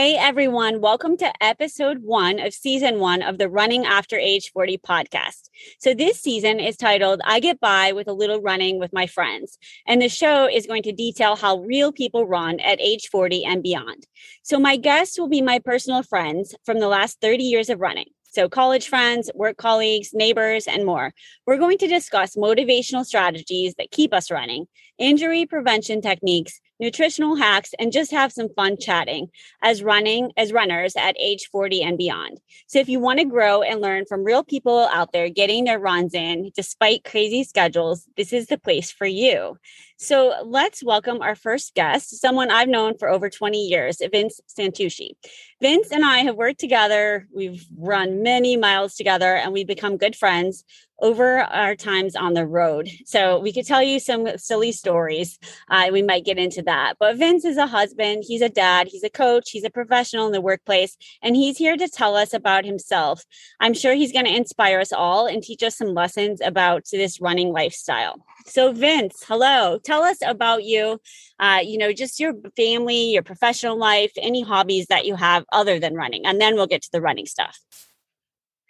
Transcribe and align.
Hey 0.00 0.16
everyone, 0.16 0.80
welcome 0.80 1.18
to 1.18 1.30
episode 1.42 1.98
one 1.98 2.40
of 2.40 2.54
season 2.54 3.00
one 3.00 3.20
of 3.20 3.36
the 3.36 3.50
Running 3.50 3.84
After 3.84 4.16
Age 4.16 4.50
40 4.50 4.78
podcast. 4.78 5.50
So, 5.78 5.92
this 5.92 6.18
season 6.18 6.58
is 6.58 6.78
titled 6.78 7.20
I 7.22 7.38
Get 7.38 7.60
By 7.60 7.92
with 7.92 8.08
a 8.08 8.14
Little 8.14 8.40
Running 8.40 8.78
with 8.78 8.94
My 8.94 9.06
Friends. 9.06 9.58
And 9.86 10.00
the 10.00 10.08
show 10.08 10.48
is 10.48 10.66
going 10.66 10.84
to 10.84 10.92
detail 10.92 11.36
how 11.36 11.58
real 11.58 11.92
people 11.92 12.26
run 12.26 12.60
at 12.60 12.80
age 12.80 13.08
40 13.12 13.44
and 13.44 13.62
beyond. 13.62 14.06
So, 14.42 14.58
my 14.58 14.78
guests 14.78 15.18
will 15.18 15.28
be 15.28 15.42
my 15.42 15.58
personal 15.58 16.02
friends 16.02 16.54
from 16.64 16.80
the 16.80 16.88
last 16.88 17.20
30 17.20 17.44
years 17.44 17.68
of 17.68 17.78
running. 17.78 18.06
So, 18.30 18.48
college 18.48 18.88
friends, 18.88 19.30
work 19.34 19.58
colleagues, 19.58 20.14
neighbors, 20.14 20.66
and 20.66 20.86
more. 20.86 21.12
We're 21.46 21.58
going 21.58 21.76
to 21.76 21.86
discuss 21.86 22.36
motivational 22.36 23.04
strategies 23.04 23.74
that 23.74 23.90
keep 23.90 24.14
us 24.14 24.30
running, 24.30 24.64
injury 24.96 25.44
prevention 25.44 26.00
techniques, 26.00 26.58
nutritional 26.80 27.36
hacks, 27.36 27.70
and 27.78 27.92
just 27.92 28.10
have 28.10 28.32
some 28.32 28.48
fun 28.54 28.76
chatting 28.78 29.28
as 29.62 29.82
running 29.82 30.32
as 30.36 30.52
runners 30.52 30.94
at 30.96 31.16
age 31.20 31.48
40 31.52 31.82
and 31.82 31.98
beyond. 31.98 32.40
So 32.66 32.78
if 32.78 32.88
you 32.88 32.98
want 32.98 33.20
to 33.20 33.24
grow 33.24 33.62
and 33.62 33.80
learn 33.80 34.06
from 34.06 34.24
real 34.24 34.42
people 34.42 34.88
out 34.92 35.12
there 35.12 35.28
getting 35.28 35.64
their 35.64 35.78
runs 35.78 36.14
in 36.14 36.50
despite 36.56 37.04
crazy 37.04 37.44
schedules, 37.44 38.08
this 38.16 38.32
is 38.32 38.46
the 38.46 38.58
place 38.58 38.90
for 38.90 39.06
you. 39.06 39.58
So 40.02 40.34
let's 40.46 40.82
welcome 40.82 41.20
our 41.20 41.34
first 41.34 41.74
guest, 41.74 42.18
someone 42.18 42.50
I've 42.50 42.68
known 42.68 42.96
for 42.96 43.10
over 43.10 43.28
20 43.28 43.66
years, 43.66 44.00
Vince 44.10 44.40
Santucci. 44.48 45.10
Vince 45.60 45.92
and 45.92 46.06
I 46.06 46.20
have 46.20 46.36
worked 46.36 46.58
together. 46.58 47.28
We've 47.34 47.66
run 47.76 48.22
many 48.22 48.56
miles 48.56 48.94
together 48.94 49.36
and 49.36 49.52
we've 49.52 49.66
become 49.66 49.98
good 49.98 50.16
friends 50.16 50.64
over 51.00 51.38
our 51.40 51.74
times 51.76 52.16
on 52.16 52.34
the 52.34 52.46
road. 52.46 52.88
So 53.04 53.38
we 53.38 53.52
could 53.52 53.66
tell 53.66 53.82
you 53.82 54.00
some 54.00 54.26
silly 54.38 54.72
stories. 54.72 55.38
Uh, 55.68 55.88
we 55.92 56.02
might 56.02 56.24
get 56.24 56.38
into 56.38 56.62
that. 56.62 56.94
But 56.98 57.16
Vince 57.16 57.44
is 57.44 57.56
a 57.56 57.66
husband, 57.66 58.24
he's 58.26 58.42
a 58.42 58.48
dad, 58.48 58.88
he's 58.88 59.04
a 59.04 59.10
coach, 59.10 59.50
he's 59.50 59.64
a 59.64 59.70
professional 59.70 60.26
in 60.26 60.32
the 60.32 60.40
workplace, 60.40 60.96
and 61.22 61.36
he's 61.36 61.56
here 61.56 61.76
to 61.76 61.88
tell 61.88 62.16
us 62.16 62.34
about 62.34 62.64
himself. 62.64 63.24
I'm 63.60 63.74
sure 63.74 63.94
he's 63.94 64.12
going 64.12 64.26
to 64.26 64.36
inspire 64.36 64.80
us 64.80 64.92
all 64.92 65.26
and 65.26 65.42
teach 65.42 65.62
us 65.62 65.76
some 65.76 65.94
lessons 65.94 66.40
about 66.40 66.84
this 66.90 67.20
running 67.20 67.52
lifestyle. 67.52 68.24
So, 68.46 68.72
Vince, 68.72 69.24
hello. 69.26 69.78
Tell 69.84 70.02
us 70.02 70.18
about 70.24 70.64
you. 70.64 71.00
Uh, 71.38 71.60
you 71.62 71.78
know, 71.78 71.92
just 71.92 72.20
your 72.20 72.34
family, 72.56 73.12
your 73.12 73.22
professional 73.22 73.78
life, 73.78 74.12
any 74.16 74.42
hobbies 74.42 74.86
that 74.86 75.06
you 75.06 75.14
have 75.14 75.44
other 75.52 75.78
than 75.78 75.94
running, 75.94 76.26
and 76.26 76.40
then 76.40 76.54
we'll 76.54 76.66
get 76.66 76.82
to 76.82 76.90
the 76.92 77.00
running 77.00 77.26
stuff. 77.26 77.58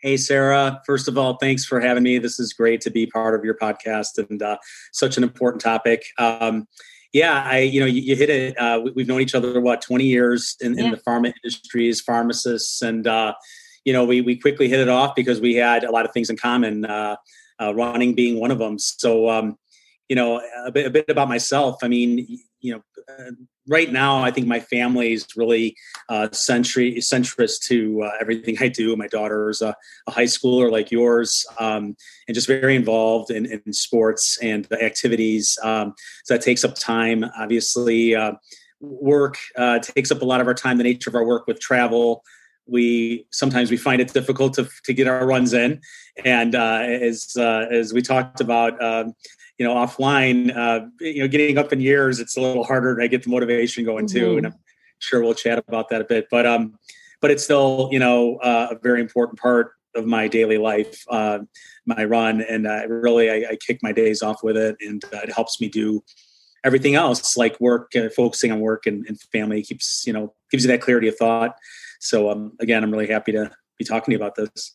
Hey, 0.02 0.16
Sarah. 0.16 0.80
First 0.86 1.08
of 1.08 1.18
all, 1.18 1.36
thanks 1.36 1.66
for 1.66 1.78
having 1.78 2.02
me. 2.02 2.16
This 2.16 2.40
is 2.40 2.54
great 2.54 2.80
to 2.82 2.90
be 2.90 3.06
part 3.06 3.34
of 3.34 3.44
your 3.44 3.54
podcast 3.54 4.16
and 4.16 4.42
uh, 4.42 4.56
such 4.92 5.18
an 5.18 5.22
important 5.22 5.60
topic. 5.60 6.04
Um, 6.16 6.66
yeah, 7.12 7.42
I, 7.44 7.58
you 7.58 7.80
know, 7.80 7.86
you, 7.86 8.00
you 8.00 8.16
hit 8.16 8.30
it. 8.30 8.58
Uh, 8.58 8.80
we, 8.94 9.02
have 9.02 9.08
known 9.08 9.20
each 9.20 9.34
other, 9.34 9.60
what, 9.60 9.82
20 9.82 10.04
years 10.04 10.56
in, 10.62 10.78
yeah. 10.78 10.84
in 10.84 10.90
the 10.92 10.96
pharma 10.96 11.34
industry 11.44 11.90
as 11.90 12.00
pharmacists. 12.00 12.80
And, 12.80 13.06
uh, 13.06 13.34
you 13.84 13.92
know, 13.92 14.06
we, 14.06 14.22
we 14.22 14.36
quickly 14.36 14.68
hit 14.68 14.80
it 14.80 14.88
off 14.88 15.14
because 15.14 15.38
we 15.38 15.54
had 15.56 15.84
a 15.84 15.90
lot 15.90 16.06
of 16.06 16.12
things 16.12 16.30
in 16.30 16.38
common, 16.38 16.86
uh, 16.86 17.16
uh, 17.60 17.74
running 17.74 18.14
being 18.14 18.40
one 18.40 18.50
of 18.50 18.58
them. 18.58 18.78
So, 18.78 19.28
um, 19.28 19.58
you 20.08 20.16
know, 20.16 20.40
a 20.64 20.72
bit, 20.72 20.86
a 20.86 20.90
bit 20.90 21.04
about 21.10 21.28
myself. 21.28 21.80
I 21.82 21.88
mean, 21.88 22.38
you 22.60 22.74
know, 22.74 22.82
uh, 23.08 23.30
right 23.68 23.90
now, 23.90 24.22
I 24.22 24.30
think 24.30 24.46
my 24.46 24.60
family 24.60 25.12
is 25.12 25.26
really 25.36 25.76
uh, 26.08 26.28
centri- 26.32 26.98
centrist 26.98 27.60
to 27.68 28.02
uh, 28.02 28.10
everything 28.20 28.56
I 28.60 28.68
do. 28.68 28.94
My 28.96 29.06
daughter 29.06 29.50
is 29.50 29.62
a, 29.62 29.74
a 30.06 30.10
high 30.10 30.24
schooler 30.24 30.70
like 30.70 30.90
yours, 30.90 31.46
um, 31.58 31.96
and 32.28 32.34
just 32.34 32.46
very 32.46 32.76
involved 32.76 33.30
in, 33.30 33.46
in 33.46 33.72
sports 33.72 34.38
and 34.42 34.70
activities. 34.72 35.58
Um, 35.62 35.94
so 36.24 36.34
that 36.34 36.42
takes 36.42 36.64
up 36.64 36.74
time. 36.74 37.24
Obviously, 37.38 38.14
uh, 38.14 38.32
work 38.80 39.36
uh, 39.56 39.78
takes 39.78 40.10
up 40.10 40.22
a 40.22 40.24
lot 40.24 40.40
of 40.40 40.46
our 40.46 40.54
time. 40.54 40.78
The 40.78 40.84
nature 40.84 41.10
of 41.10 41.14
our 41.14 41.24
work 41.24 41.46
with 41.46 41.60
travel. 41.60 42.22
We 42.66 43.26
sometimes 43.32 43.70
we 43.70 43.76
find 43.76 44.00
it 44.00 44.12
difficult 44.12 44.54
to, 44.54 44.68
to 44.84 44.94
get 44.94 45.08
our 45.08 45.26
runs 45.26 45.52
in, 45.52 45.80
and 46.24 46.54
uh, 46.54 46.82
as 46.82 47.36
uh, 47.36 47.66
as 47.70 47.92
we 47.92 48.00
talked 48.02 48.40
about, 48.40 48.80
um, 48.82 49.14
you 49.60 49.66
know, 49.66 49.74
offline, 49.74 50.56
uh, 50.56 50.86
you 51.00 51.20
know, 51.20 51.28
getting 51.28 51.58
up 51.58 51.70
in 51.70 51.82
years, 51.82 52.18
it's 52.18 52.34
a 52.38 52.40
little 52.40 52.64
harder 52.64 52.96
to 52.96 53.08
get 53.08 53.24
the 53.24 53.28
motivation 53.28 53.84
going 53.84 54.06
too. 54.06 54.28
Mm-hmm. 54.28 54.38
And 54.38 54.46
I'm 54.46 54.54
sure 55.00 55.20
we'll 55.20 55.34
chat 55.34 55.58
about 55.58 55.90
that 55.90 56.00
a 56.00 56.04
bit, 56.04 56.28
but, 56.30 56.46
um, 56.46 56.78
but 57.20 57.30
it's 57.30 57.44
still, 57.44 57.90
you 57.92 57.98
know, 57.98 58.38
uh, 58.38 58.68
a 58.70 58.78
very 58.78 59.02
important 59.02 59.38
part 59.38 59.72
of 59.94 60.06
my 60.06 60.28
daily 60.28 60.56
life, 60.56 61.04
uh, 61.10 61.40
my 61.84 62.04
run. 62.04 62.40
And 62.40 62.66
uh, 62.66 62.88
really, 62.88 63.28
I, 63.30 63.50
I, 63.50 63.56
kick 63.56 63.80
my 63.82 63.92
days 63.92 64.22
off 64.22 64.42
with 64.42 64.56
it 64.56 64.76
and 64.80 65.04
uh, 65.12 65.18
it 65.24 65.32
helps 65.32 65.60
me 65.60 65.68
do 65.68 66.02
everything 66.64 66.94
else 66.94 67.36
like 67.36 67.60
work, 67.60 67.94
uh, 67.94 68.08
focusing 68.08 68.52
on 68.52 68.60
work 68.60 68.86
and, 68.86 69.04
and 69.08 69.20
family 69.30 69.62
keeps, 69.62 70.04
you 70.06 70.14
know, 70.14 70.32
gives 70.50 70.64
you 70.64 70.68
that 70.68 70.80
clarity 70.80 71.08
of 71.08 71.16
thought. 71.16 71.54
So, 72.00 72.30
um, 72.30 72.52
again, 72.60 72.82
I'm 72.82 72.90
really 72.90 73.06
happy 73.06 73.32
to 73.32 73.50
be 73.78 73.84
talking 73.84 74.12
to 74.12 74.18
you 74.18 74.24
about 74.24 74.34
this. 74.34 74.74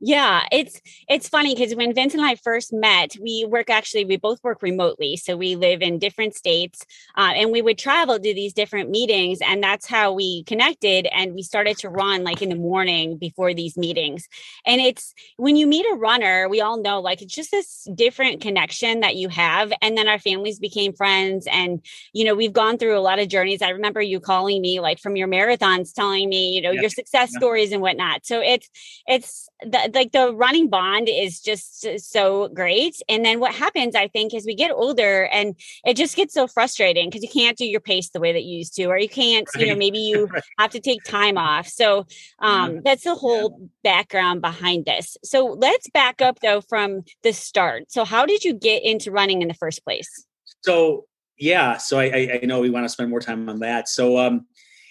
Yeah, 0.00 0.44
it's 0.52 0.80
it's 1.08 1.28
funny 1.28 1.56
because 1.56 1.74
when 1.74 1.92
Vince 1.92 2.14
and 2.14 2.24
I 2.24 2.36
first 2.36 2.72
met, 2.72 3.16
we 3.20 3.44
work 3.48 3.68
actually 3.68 4.04
we 4.04 4.16
both 4.16 4.38
work 4.44 4.62
remotely, 4.62 5.16
so 5.16 5.36
we 5.36 5.56
live 5.56 5.82
in 5.82 5.98
different 5.98 6.36
states, 6.36 6.86
uh, 7.16 7.32
and 7.34 7.50
we 7.50 7.62
would 7.62 7.78
travel 7.78 8.14
to 8.16 8.34
these 8.34 8.52
different 8.52 8.90
meetings, 8.90 9.40
and 9.44 9.60
that's 9.60 9.88
how 9.88 10.12
we 10.12 10.44
connected. 10.44 11.08
And 11.12 11.34
we 11.34 11.42
started 11.42 11.78
to 11.78 11.88
run 11.88 12.22
like 12.22 12.42
in 12.42 12.48
the 12.48 12.54
morning 12.54 13.18
before 13.18 13.52
these 13.54 13.76
meetings. 13.76 14.28
And 14.64 14.80
it's 14.80 15.14
when 15.36 15.56
you 15.56 15.66
meet 15.66 15.84
a 15.92 15.96
runner, 15.96 16.48
we 16.48 16.60
all 16.60 16.80
know 16.80 17.00
like 17.00 17.20
it's 17.20 17.34
just 17.34 17.50
this 17.50 17.88
different 17.92 18.40
connection 18.40 19.00
that 19.00 19.16
you 19.16 19.28
have. 19.30 19.72
And 19.82 19.98
then 19.98 20.06
our 20.06 20.20
families 20.20 20.60
became 20.60 20.92
friends, 20.92 21.48
and 21.50 21.84
you 22.12 22.24
know 22.24 22.36
we've 22.36 22.52
gone 22.52 22.78
through 22.78 22.96
a 22.96 23.00
lot 23.00 23.18
of 23.18 23.26
journeys. 23.26 23.62
I 23.62 23.70
remember 23.70 24.00
you 24.00 24.20
calling 24.20 24.62
me 24.62 24.78
like 24.78 25.00
from 25.00 25.16
your 25.16 25.26
marathons, 25.26 25.92
telling 25.92 26.28
me 26.28 26.50
you 26.50 26.62
know 26.62 26.70
yeah. 26.70 26.82
your 26.82 26.90
success 26.90 27.30
yeah. 27.32 27.38
stories 27.40 27.72
and 27.72 27.82
whatnot. 27.82 28.24
So 28.24 28.40
it's 28.40 28.70
it's 29.08 29.48
the 29.60 29.87
like 29.94 30.12
the 30.12 30.34
running 30.34 30.68
bond 30.68 31.08
is 31.08 31.40
just 31.40 31.86
so 31.98 32.48
great. 32.48 33.00
And 33.08 33.24
then 33.24 33.40
what 33.40 33.54
happens, 33.54 33.94
I 33.94 34.08
think, 34.08 34.34
is 34.34 34.46
we 34.46 34.54
get 34.54 34.70
older 34.70 35.24
and 35.26 35.54
it 35.84 35.96
just 35.96 36.16
gets 36.16 36.34
so 36.34 36.46
frustrating 36.46 37.08
because 37.08 37.22
you 37.22 37.28
can't 37.28 37.56
do 37.56 37.66
your 37.66 37.80
pace 37.80 38.10
the 38.10 38.20
way 38.20 38.32
that 38.32 38.44
you 38.44 38.58
used 38.58 38.74
to, 38.76 38.86
or 38.86 38.98
you 38.98 39.08
can't, 39.08 39.48
right. 39.54 39.64
you 39.64 39.72
know, 39.72 39.78
maybe 39.78 39.98
you 39.98 40.26
right. 40.32 40.42
have 40.58 40.70
to 40.72 40.80
take 40.80 41.02
time 41.04 41.38
off. 41.38 41.68
So 41.68 42.06
um, 42.38 42.80
that's 42.84 43.04
the 43.04 43.14
whole 43.14 43.58
yeah. 43.60 43.66
background 43.82 44.40
behind 44.40 44.86
this. 44.86 45.16
So 45.24 45.56
let's 45.58 45.88
back 45.90 46.22
up 46.22 46.40
though 46.40 46.60
from 46.60 47.02
the 47.22 47.32
start. 47.32 47.90
So 47.90 48.04
how 48.04 48.26
did 48.26 48.44
you 48.44 48.54
get 48.54 48.82
into 48.82 49.10
running 49.10 49.42
in 49.42 49.48
the 49.48 49.54
first 49.54 49.84
place? 49.84 50.26
So 50.62 51.06
yeah, 51.38 51.76
so 51.76 51.98
I, 51.98 52.40
I 52.42 52.46
know 52.46 52.60
we 52.60 52.70
want 52.70 52.84
to 52.84 52.88
spend 52.88 53.10
more 53.10 53.20
time 53.20 53.48
on 53.48 53.60
that. 53.60 53.88
So 53.88 54.18
um, 54.18 54.46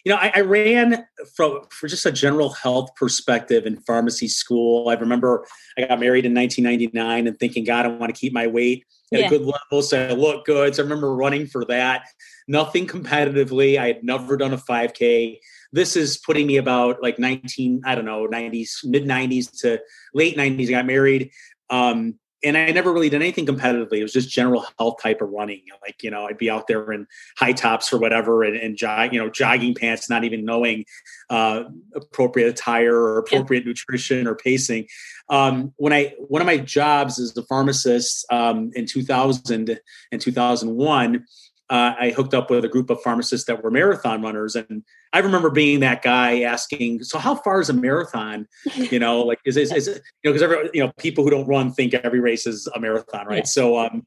you 0.08 0.14
know, 0.14 0.20
I, 0.22 0.32
I, 0.36 0.40
ran 0.40 1.06
from 1.36 1.64
for 1.70 1.90
just 1.90 2.06
a 2.06 2.14
general 2.14 2.52
health 2.52 2.96
perspective 2.96 3.66
in 3.66 3.76
pharmacy 3.82 4.30
school. 4.30 4.88
I 4.88 4.94
remember 4.94 5.46
I 5.78 5.82
got 5.82 6.00
married 6.00 6.26
in 6.26 6.34
1999 6.34 7.28
and 7.28 7.38
thinking, 7.38 7.66
God, 7.66 7.86
I 7.86 7.90
want 7.90 8.16
to 8.16 8.18
keep 8.18 8.32
my 8.32 8.48
weight 8.48 8.86
at 9.14 9.20
yeah. 9.20 9.26
a 9.26 9.30
good 9.30 9.42
level 9.42 9.82
so 9.82 10.08
I 10.08 10.14
look 10.14 10.46
good. 10.46 10.74
So 10.74 10.82
I 10.82 10.86
remember 10.86 11.14
running 11.14 11.46
for 11.46 11.66
that. 11.66 12.06
Nothing 12.48 12.88
competitively. 12.88 13.78
I 13.78 13.88
had 13.88 14.02
never 14.06 14.38
done 14.38 14.54
a 14.54 14.58
5K. 14.58 15.40
This 15.74 15.98
is 15.98 16.16
putting 16.20 16.48
me 16.48 16.56
about 16.56 17.04
like 17.04 17.20
19, 17.20 17.82
I 17.86 17.94
don't 17.94 18.06
know, 18.06 18.30
90s, 18.30 18.86
mid 18.86 19.04
90s 19.04 19.60
to 19.60 19.82
late 20.14 20.38
90s. 20.38 20.70
I 20.70 20.72
got 20.72 20.86
married. 20.86 21.32
Um, 21.70 22.18
and 22.48 22.58
I 22.58 22.72
never 22.72 22.94
really 22.94 23.10
did 23.10 23.22
anything 23.22 23.46
competitively. 23.46 24.00
It 24.00 24.04
was 24.04 24.14
just 24.14 24.30
general 24.30 24.66
health 24.80 25.02
type 25.02 25.22
of 25.22 25.30
running. 25.30 25.64
Like, 25.82 26.02
you 26.02 26.10
know, 26.10 26.26
I'd 26.26 26.38
be 26.38 26.50
out 26.50 26.68
there 26.68 26.92
in 26.92 27.06
high 27.38 27.52
tops 27.52 27.92
or 27.92 27.98
whatever 27.98 28.44
and, 28.44 28.56
and 28.56 28.78
jog, 28.78 29.14
you 29.14 29.20
know, 29.20 29.30
jogging 29.30 29.76
pants, 29.76 30.10
not 30.10 30.24
even 30.24 30.46
knowing 30.46 30.86
uh, 31.30 31.64
appropriate 31.94 32.48
attire 32.48 32.96
or 32.96 33.18
appropriate 33.18 33.66
yeah. 33.66 33.70
nutrition 33.70 34.28
or 34.28 34.36
pacing. 34.36 34.88
Um, 35.30 35.74
when 35.76 35.92
I, 35.92 36.14
one 36.20 36.42
of 36.42 36.46
my 36.46 36.58
jobs 36.58 37.20
as 37.20 37.36
a 37.36 37.44
pharmacist 37.44 38.26
um, 38.32 38.72
in 38.76 38.86
2000 38.86 39.80
and 40.12 40.22
2001, 40.22 41.26
uh, 41.70 41.94
I 42.00 42.12
hooked 42.12 42.34
up 42.34 42.50
with 42.50 42.64
a 42.64 42.70
group 42.70 42.90
of 42.90 43.02
pharmacists 43.02 43.46
that 43.48 43.62
were 43.62 43.70
marathon 43.70 44.22
runners, 44.22 44.56
and 44.56 44.84
I 45.12 45.20
remember 45.20 45.50
being 45.50 45.82
that 45.82 46.02
guy 46.02 46.42
asking, 46.42 47.04
"So 47.04 47.20
how 47.20 47.36
far 47.36 47.60
is 47.60 47.70
a 47.70 47.74
marathon?" 47.74 48.48
You 48.76 49.00
know, 49.00 49.22
like 49.22 49.40
is 49.46 49.58
is, 49.58 49.74
is 49.74 49.88
it, 49.88 50.02
you 50.24 50.30
know 50.30 50.34
because 50.34 50.42
every 50.42 50.70
you 50.74 50.84
know 50.84 50.94
people 50.98 51.24
who 51.24 51.30
don't 51.30 51.48
run 51.48 51.74
think 51.74 51.94
every 51.94 52.22
race 52.22 52.48
is 52.48 52.68
a 52.74 52.80
marathon, 52.80 53.28
right? 53.28 53.40
Yeah. 53.40 53.44
So 53.44 53.78
um, 53.78 54.06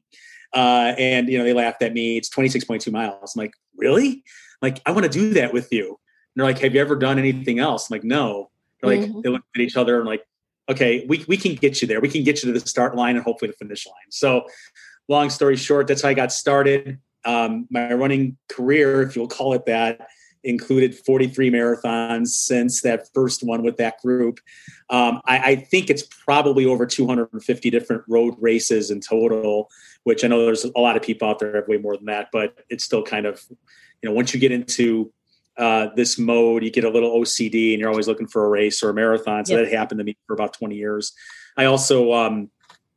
uh, 0.53 0.95
and 0.97 1.29
you 1.29 1.37
know 1.37 1.43
they 1.43 1.53
laughed 1.53 1.83
at 1.83 1.93
me. 1.93 2.17
It's 2.17 2.29
twenty 2.29 2.49
six 2.49 2.65
point 2.65 2.81
two 2.81 2.91
miles. 2.91 3.35
I'm 3.35 3.41
like, 3.41 3.53
really? 3.75 4.23
Like 4.61 4.81
I 4.85 4.91
want 4.91 5.03
to 5.03 5.09
do 5.09 5.33
that 5.33 5.53
with 5.53 5.71
you. 5.71 5.87
And 5.89 5.97
they're 6.35 6.45
like, 6.45 6.59
have 6.59 6.73
you 6.73 6.81
ever 6.81 6.95
done 6.95 7.19
anything 7.19 7.59
else? 7.59 7.89
I'm 7.89 7.95
like, 7.95 8.03
no. 8.03 8.49
They're 8.81 8.97
like 8.97 9.07
mm-hmm. 9.07 9.21
they 9.21 9.29
look 9.29 9.43
at 9.55 9.61
each 9.61 9.77
other 9.77 9.97
and 9.97 10.07
like, 10.07 10.23
okay, 10.69 11.05
we 11.07 11.25
we 11.27 11.37
can 11.37 11.53
get 11.53 11.81
you 11.81 11.87
there. 11.87 12.01
We 12.01 12.09
can 12.09 12.23
get 12.23 12.41
you 12.41 12.51
to 12.51 12.59
the 12.59 12.67
start 12.67 12.95
line 12.95 13.15
and 13.15 13.23
hopefully 13.23 13.51
the 13.51 13.57
finish 13.57 13.85
line. 13.85 14.09
So, 14.09 14.47
long 15.07 15.29
story 15.29 15.57
short, 15.57 15.87
that's 15.87 16.01
how 16.01 16.09
I 16.09 16.15
got 16.15 16.31
started. 16.31 16.97
Um, 17.25 17.67
my 17.69 17.93
running 17.93 18.37
career, 18.49 19.01
if 19.01 19.15
you'll 19.15 19.27
call 19.27 19.53
it 19.53 19.65
that, 19.65 20.07
included 20.43 20.95
43 20.95 21.51
marathons 21.51 22.29
since 22.29 22.81
that 22.81 23.07
first 23.13 23.43
one 23.43 23.63
with 23.63 23.77
that 23.77 24.01
group. 24.01 24.39
Um, 24.89 25.21
I, 25.25 25.39
I, 25.39 25.55
think 25.55 25.89
it's 25.89 26.03
probably 26.03 26.65
over 26.65 26.85
250 26.85 27.69
different 27.69 28.03
road 28.07 28.35
races 28.39 28.89
in 28.89 29.01
total, 29.01 29.69
which 30.03 30.23
I 30.23 30.27
know 30.27 30.43
there's 30.45 30.65
a 30.65 30.79
lot 30.79 30.97
of 30.97 31.03
people 31.03 31.29
out 31.29 31.39
there 31.39 31.55
have 31.55 31.67
way 31.67 31.77
more 31.77 31.95
than 31.95 32.07
that, 32.07 32.29
but 32.31 32.59
it's 32.69 32.83
still 32.83 33.03
kind 33.03 33.25
of, 33.25 33.41
you 34.01 34.09
know, 34.09 34.13
once 34.13 34.33
you 34.33 34.39
get 34.39 34.51
into 34.51 35.13
uh, 35.57 35.87
this 35.95 36.17
mode, 36.17 36.63
you 36.63 36.71
get 36.71 36.85
a 36.85 36.89
little 36.89 37.19
OCD 37.19 37.73
and 37.73 37.79
you're 37.79 37.89
always 37.89 38.07
looking 38.07 38.27
for 38.27 38.45
a 38.45 38.49
race 38.49 38.81
or 38.81 38.89
a 38.89 38.93
marathon. 38.93 39.45
So 39.45 39.55
yep. 39.55 39.65
that 39.65 39.77
happened 39.77 39.99
to 39.99 40.03
me 40.03 40.17
for 40.25 40.33
about 40.33 40.53
20 40.53 40.75
years. 40.75 41.13
I 41.55 41.65
also, 41.65 42.13
um, 42.13 42.49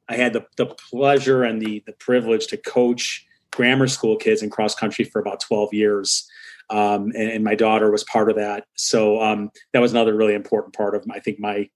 I 0.09 0.15
had 0.17 0.33
the, 0.33 0.47
the 0.57 0.67
pleasure 0.67 1.43
and 1.43 1.61
the, 1.61 1.83
the 1.87 1.93
privilege 1.93 2.47
to 2.49 2.57
coach 2.57 3.27
grammar 3.55 3.87
school 3.87 4.17
kids 4.17 4.43
in 4.43 4.51
cross 4.51 4.75
country 4.75 5.05
for 5.05 5.21
about 5.21 5.41
12 5.41 5.73
years. 5.73 6.29
Um, 6.71 7.13
and, 7.15 7.31
and, 7.31 7.45
my 7.45 7.55
daughter 7.55 7.91
was 7.91 8.05
part 8.05 8.31
of 8.31 8.37
that. 8.37 8.65
So 8.75 9.21
um, 9.23 9.51
that 9.73 9.81
was 9.81 9.93
another 9.93 10.15
really 10.15 10.35
important 10.35 10.75
part 10.75 10.95
of, 10.95 11.07
my, 11.07 11.17
I 11.17 11.21
think, 11.21 11.39
my 11.39 11.69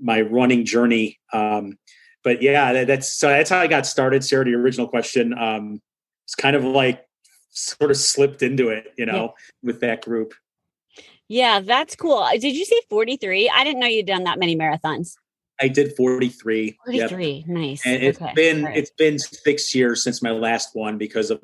my 0.00 0.20
running 0.22 0.64
journey. 0.64 1.20
Um, 1.32 1.78
but 2.24 2.42
yeah, 2.42 2.72
that, 2.72 2.86
that's 2.88 3.08
so 3.16 3.28
that's 3.28 3.50
how 3.50 3.60
I 3.60 3.68
got 3.68 3.86
started. 3.86 4.24
Sarah, 4.24 4.44
the 4.44 4.54
original 4.54 4.88
question, 4.88 5.32
um, 5.38 5.80
it's 6.24 6.34
kind 6.34 6.56
of 6.56 6.64
like 6.64 7.06
sort 7.50 7.90
of 7.90 7.96
slipped 7.96 8.42
into 8.42 8.68
it, 8.70 8.92
you 8.98 9.06
know, 9.06 9.22
yeah. 9.22 9.52
with 9.62 9.80
that 9.80 10.02
group. 10.02 10.34
Yeah, 11.28 11.60
that's 11.60 11.96
cool. 11.96 12.28
Did 12.32 12.56
you 12.56 12.64
say 12.64 12.80
43? 12.90 13.48
I 13.48 13.64
didn't 13.64 13.80
know 13.80 13.86
you'd 13.86 14.06
done 14.06 14.24
that 14.24 14.38
many 14.38 14.56
marathons. 14.56 15.14
I 15.62 15.68
did 15.68 15.94
43. 15.96 16.78
43. 16.84 17.26
Yep. 17.26 17.46
Nice. 17.46 17.86
And 17.86 18.02
it's 18.02 18.20
okay. 18.20 18.32
been 18.34 18.64
right. 18.64 18.76
it's 18.76 18.90
been 18.90 19.18
six 19.18 19.74
years 19.74 20.02
since 20.02 20.22
my 20.22 20.32
last 20.32 20.70
one 20.74 20.98
because 20.98 21.30
of 21.30 21.42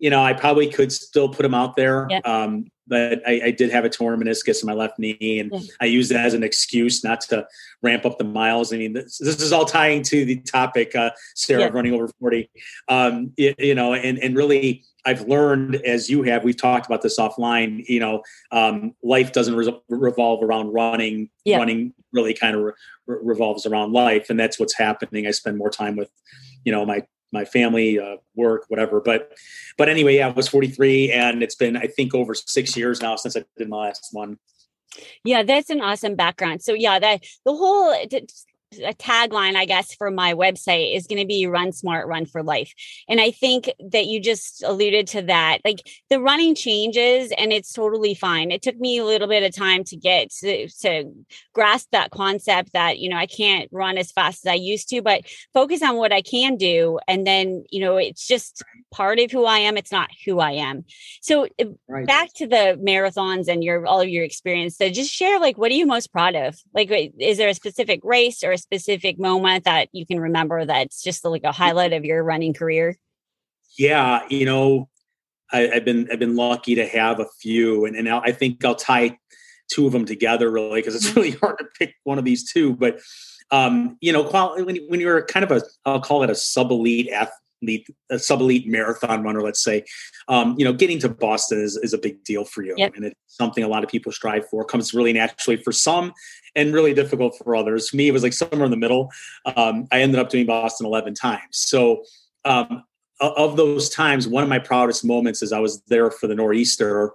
you 0.00 0.10
know, 0.10 0.22
I 0.22 0.32
probably 0.32 0.68
could 0.68 0.90
still 0.90 1.28
put 1.28 1.42
them 1.42 1.54
out 1.54 1.76
there. 1.76 2.06
Yep. 2.10 2.26
Um, 2.26 2.66
but 2.88 3.22
I, 3.24 3.40
I, 3.44 3.50
did 3.52 3.70
have 3.70 3.84
a 3.84 3.88
torn 3.88 4.18
meniscus 4.20 4.62
in 4.62 4.66
my 4.66 4.72
left 4.72 4.98
knee, 4.98 5.38
and 5.38 5.52
yeah. 5.52 5.60
I 5.80 5.84
used 5.84 6.10
that 6.10 6.26
as 6.26 6.34
an 6.34 6.42
excuse 6.42 7.04
not 7.04 7.20
to 7.22 7.46
ramp 7.82 8.04
up 8.04 8.18
the 8.18 8.24
miles. 8.24 8.72
I 8.72 8.78
mean, 8.78 8.94
this, 8.94 9.18
this 9.18 9.40
is 9.40 9.52
all 9.52 9.64
tying 9.64 10.02
to 10.04 10.24
the 10.24 10.40
topic, 10.40 10.96
uh, 10.96 11.12
Sarah, 11.36 11.60
yeah. 11.60 11.68
running 11.68 11.94
over 11.94 12.08
40. 12.18 12.50
Um, 12.88 13.32
you, 13.36 13.54
you 13.58 13.76
know, 13.76 13.94
and, 13.94 14.18
and 14.18 14.34
really, 14.34 14.82
I've 15.06 15.22
learned, 15.28 15.76
as 15.76 16.10
you 16.10 16.24
have, 16.24 16.42
we've 16.42 16.56
talked 16.56 16.86
about 16.86 17.02
this 17.02 17.18
offline, 17.18 17.86
you 17.86 18.00
know, 18.00 18.22
um, 18.50 18.94
life 19.04 19.32
doesn't 19.32 19.54
re- 19.54 19.80
revolve 19.88 20.42
around 20.42 20.72
running. 20.72 21.30
Yeah. 21.44 21.58
Running 21.58 21.94
really 22.12 22.34
kind 22.34 22.56
of 22.56 22.62
re- 22.62 22.72
revolves 23.06 23.66
around 23.66 23.92
life. 23.92 24.30
And 24.30 24.38
that's 24.38 24.58
what's 24.58 24.76
happening. 24.76 25.26
I 25.26 25.30
spend 25.30 25.58
more 25.58 25.70
time 25.70 25.96
with, 25.96 26.10
you 26.64 26.72
know, 26.72 26.84
my 26.84 27.04
my 27.32 27.44
family, 27.44 27.98
uh, 27.98 28.16
work, 28.34 28.64
whatever. 28.68 29.00
But, 29.00 29.32
but 29.78 29.88
anyway, 29.88 30.16
yeah, 30.16 30.28
I 30.28 30.30
was 30.30 30.48
43 30.48 31.12
and 31.12 31.42
it's 31.42 31.54
been, 31.54 31.76
I 31.76 31.86
think 31.86 32.14
over 32.14 32.34
six 32.34 32.76
years 32.76 33.00
now 33.00 33.16
since 33.16 33.36
I 33.36 33.44
did 33.56 33.68
my 33.68 33.88
last 33.88 34.08
one. 34.12 34.38
Yeah, 35.24 35.42
that's 35.42 35.70
an 35.70 35.80
awesome 35.80 36.16
background. 36.16 36.62
So 36.62 36.72
yeah, 36.74 36.98
that 36.98 37.22
the 37.44 37.54
whole 37.54 37.94
a 38.78 38.94
tagline, 38.94 39.56
I 39.56 39.64
guess, 39.64 39.94
for 39.94 40.10
my 40.10 40.34
website 40.34 40.94
is 40.94 41.06
going 41.06 41.20
to 41.20 41.26
be 41.26 41.46
run 41.46 41.72
smart, 41.72 42.06
run 42.06 42.24
for 42.24 42.42
life. 42.42 42.72
And 43.08 43.20
I 43.20 43.32
think 43.32 43.72
that 43.90 44.06
you 44.06 44.20
just 44.20 44.62
alluded 44.62 45.08
to 45.08 45.22
that. 45.22 45.58
Like 45.64 45.88
the 46.08 46.20
running 46.20 46.54
changes 46.54 47.32
and 47.36 47.52
it's 47.52 47.72
totally 47.72 48.14
fine. 48.14 48.52
It 48.52 48.62
took 48.62 48.78
me 48.78 48.98
a 48.98 49.04
little 49.04 49.26
bit 49.26 49.42
of 49.42 49.54
time 49.54 49.82
to 49.84 49.96
get 49.96 50.30
to, 50.40 50.68
to 50.82 51.12
grasp 51.52 51.88
that 51.90 52.12
concept 52.12 52.72
that, 52.72 52.98
you 52.98 53.08
know, 53.08 53.16
I 53.16 53.26
can't 53.26 53.68
run 53.72 53.98
as 53.98 54.12
fast 54.12 54.46
as 54.46 54.50
I 54.50 54.54
used 54.54 54.88
to, 54.90 55.02
but 55.02 55.22
focus 55.52 55.82
on 55.82 55.96
what 55.96 56.12
I 56.12 56.22
can 56.22 56.56
do. 56.56 57.00
And 57.08 57.26
then, 57.26 57.64
you 57.70 57.80
know, 57.80 57.96
it's 57.96 58.26
just 58.26 58.62
part 58.92 59.18
of 59.18 59.32
who 59.32 59.46
I 59.46 59.58
am. 59.58 59.76
It's 59.76 59.92
not 59.92 60.10
who 60.24 60.38
I 60.38 60.52
am. 60.52 60.84
So 61.22 61.46
uh, 61.60 61.64
right. 61.88 62.06
back 62.06 62.32
to 62.34 62.46
the 62.46 62.80
marathons 62.80 63.48
and 63.48 63.64
your, 63.64 63.84
all 63.86 64.00
of 64.00 64.08
your 64.08 64.24
experience. 64.24 64.76
So 64.76 64.88
just 64.90 65.12
share 65.12 65.40
like, 65.40 65.58
what 65.58 65.72
are 65.72 65.74
you 65.74 65.86
most 65.86 66.12
proud 66.12 66.36
of? 66.36 66.56
Like, 66.72 66.90
is 67.18 67.38
there 67.38 67.48
a 67.48 67.54
specific 67.54 68.00
race 68.04 68.44
or 68.44 68.56
specific 68.60 69.18
moment 69.18 69.64
that 69.64 69.88
you 69.92 70.06
can 70.06 70.20
remember 70.20 70.64
that's 70.64 71.02
just 71.02 71.24
like 71.24 71.44
a 71.44 71.52
highlight 71.52 71.92
of 71.92 72.04
your 72.04 72.22
running 72.22 72.54
career? 72.54 72.96
Yeah, 73.78 74.22
you 74.28 74.44
know, 74.44 74.88
I, 75.52 75.70
have 75.74 75.84
been 75.84 76.08
I've 76.12 76.18
been 76.18 76.36
lucky 76.36 76.74
to 76.76 76.86
have 76.86 77.20
a 77.20 77.26
few, 77.40 77.84
and, 77.84 77.96
and 77.96 78.08
I 78.08 78.32
think 78.32 78.64
I'll 78.64 78.74
tie 78.74 79.18
two 79.72 79.86
of 79.86 79.92
them 79.92 80.04
together 80.04 80.50
really 80.50 80.80
because 80.80 80.94
it's 80.94 81.08
mm-hmm. 81.08 81.20
really 81.20 81.30
hard 81.42 81.58
to 81.58 81.64
pick 81.78 81.94
one 82.04 82.18
of 82.18 82.24
these 82.24 82.50
two. 82.50 82.74
But 82.74 83.00
um, 83.50 83.96
you 84.00 84.12
know, 84.12 84.22
when 84.22 84.76
when 84.88 85.00
you're 85.00 85.24
kind 85.24 85.44
of 85.44 85.50
a 85.50 85.62
I'll 85.84 86.00
call 86.00 86.22
it 86.22 86.30
a 86.30 86.34
sub 86.34 86.70
elite 86.70 87.10
athlete 87.10 87.34
a 88.10 88.18
sub 88.18 88.40
elite 88.40 88.66
marathon 88.66 89.22
runner, 89.22 89.42
let's 89.42 89.62
say, 89.62 89.84
um, 90.28 90.54
you 90.58 90.64
know, 90.64 90.72
getting 90.72 90.98
to 91.00 91.08
Boston 91.08 91.60
is, 91.60 91.76
is 91.76 91.92
a 91.92 91.98
big 91.98 92.22
deal 92.24 92.44
for 92.44 92.62
you. 92.62 92.74
Yep. 92.76 92.94
And 92.96 93.04
it's 93.06 93.20
something 93.26 93.62
a 93.62 93.68
lot 93.68 93.84
of 93.84 93.90
people 93.90 94.12
strive 94.12 94.48
for, 94.48 94.64
comes 94.64 94.94
really 94.94 95.12
naturally 95.12 95.56
for 95.56 95.72
some 95.72 96.12
and 96.56 96.72
really 96.72 96.94
difficult 96.94 97.36
for 97.38 97.54
others. 97.54 97.88
For 97.88 97.96
me, 97.96 98.08
it 98.08 98.12
was 98.12 98.22
like 98.22 98.32
somewhere 98.32 98.64
in 98.64 98.70
the 98.70 98.76
middle. 98.76 99.10
Um, 99.56 99.86
I 99.92 100.00
ended 100.00 100.20
up 100.20 100.30
doing 100.30 100.46
Boston 100.46 100.86
11 100.86 101.14
times. 101.14 101.40
So, 101.52 102.04
um, 102.44 102.84
of 103.20 103.56
those 103.58 103.90
times, 103.90 104.26
one 104.26 104.42
of 104.42 104.48
my 104.48 104.58
proudest 104.58 105.04
moments 105.04 105.42
is 105.42 105.52
I 105.52 105.58
was 105.58 105.82
there 105.88 106.10
for 106.10 106.26
the 106.26 106.34
Nor'easter 106.34 107.10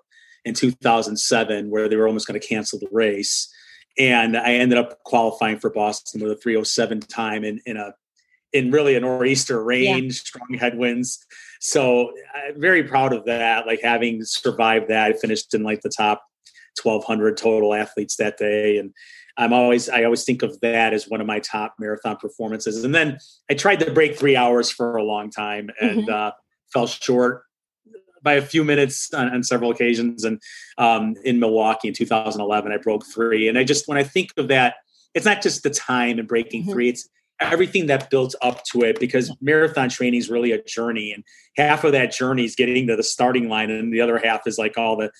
in 0.45 0.53
2007, 0.53 1.71
where 1.71 1.89
they 1.89 1.95
were 1.95 2.07
almost 2.07 2.27
going 2.27 2.39
to 2.39 2.47
cancel 2.47 2.77
the 2.77 2.87
race. 2.91 3.51
And 3.97 4.37
I 4.37 4.53
ended 4.53 4.77
up 4.77 5.01
qualifying 5.03 5.57
for 5.57 5.71
Boston 5.71 6.21
with 6.21 6.31
a 6.31 6.35
307 6.35 6.99
time 7.01 7.43
in, 7.43 7.59
in 7.65 7.77
a 7.77 7.93
in 8.53 8.71
really 8.71 8.95
a 8.95 8.99
nor'easter 9.01 9.61
rain, 9.61 10.05
yeah. 10.05 10.11
strong 10.11 10.53
headwinds. 10.57 11.25
So 11.59 12.13
I'm 12.33 12.59
very 12.59 12.83
proud 12.83 13.11
of 13.11 13.25
that. 13.25 13.67
Like 13.67 13.81
having 13.81 14.23
survived 14.23 14.87
that, 14.87 15.11
I 15.11 15.13
finished 15.13 15.53
in 15.53 15.63
like 15.63 15.81
the 15.81 15.89
top 15.89 16.23
1,200 16.81 17.35
total 17.35 17.73
athletes 17.73 18.15
that 18.15 18.37
day, 18.37 18.77
and 18.77 18.93
I'm 19.37 19.53
always 19.53 19.89
I 19.89 20.03
always 20.03 20.23
think 20.23 20.43
of 20.43 20.59
that 20.61 20.93
as 20.93 21.07
one 21.07 21.21
of 21.21 21.27
my 21.27 21.39
top 21.39 21.75
marathon 21.79 22.17
performances. 22.17 22.83
And 22.83 22.95
then 22.95 23.19
I 23.49 23.53
tried 23.53 23.79
to 23.81 23.91
break 23.91 24.17
three 24.17 24.35
hours 24.35 24.71
for 24.71 24.95
a 24.95 25.03
long 25.03 25.29
time 25.29 25.69
and 25.81 26.01
mm-hmm. 26.01 26.13
uh, 26.13 26.31
fell 26.71 26.87
short 26.87 27.43
by 28.21 28.33
a 28.33 28.41
few 28.41 28.63
minutes 28.63 29.13
on, 29.13 29.29
on 29.33 29.43
several 29.43 29.71
occasions. 29.71 30.23
And 30.23 30.41
um, 30.77 31.15
in 31.23 31.39
Milwaukee 31.39 31.89
in 31.89 31.93
2011, 31.93 32.71
I 32.71 32.77
broke 32.77 33.05
three. 33.05 33.47
And 33.47 33.57
I 33.57 33.63
just 33.63 33.87
when 33.87 33.97
I 33.97 34.03
think 34.03 34.31
of 34.37 34.47
that, 34.47 34.75
it's 35.13 35.25
not 35.25 35.41
just 35.41 35.63
the 35.63 35.69
time 35.69 36.19
and 36.19 36.27
breaking 36.27 36.63
mm-hmm. 36.63 36.71
three; 36.71 36.89
it's 36.89 37.09
everything 37.39 37.87
that 37.87 38.09
built 38.09 38.35
up 38.41 38.63
to 38.63 38.81
it 38.83 38.99
because 38.99 39.35
marathon 39.41 39.89
training 39.89 40.19
is 40.19 40.29
really 40.29 40.51
a 40.51 40.63
journey 40.63 41.11
and 41.11 41.23
half 41.57 41.83
of 41.83 41.91
that 41.91 42.11
journey 42.11 42.45
is 42.45 42.55
getting 42.55 42.87
to 42.87 42.95
the 42.95 43.03
starting 43.03 43.49
line 43.49 43.69
and 43.69 43.93
the 43.93 43.99
other 43.99 44.17
half 44.17 44.47
is 44.47 44.57
like 44.57 44.77
all 44.77 44.95
the 44.95 45.11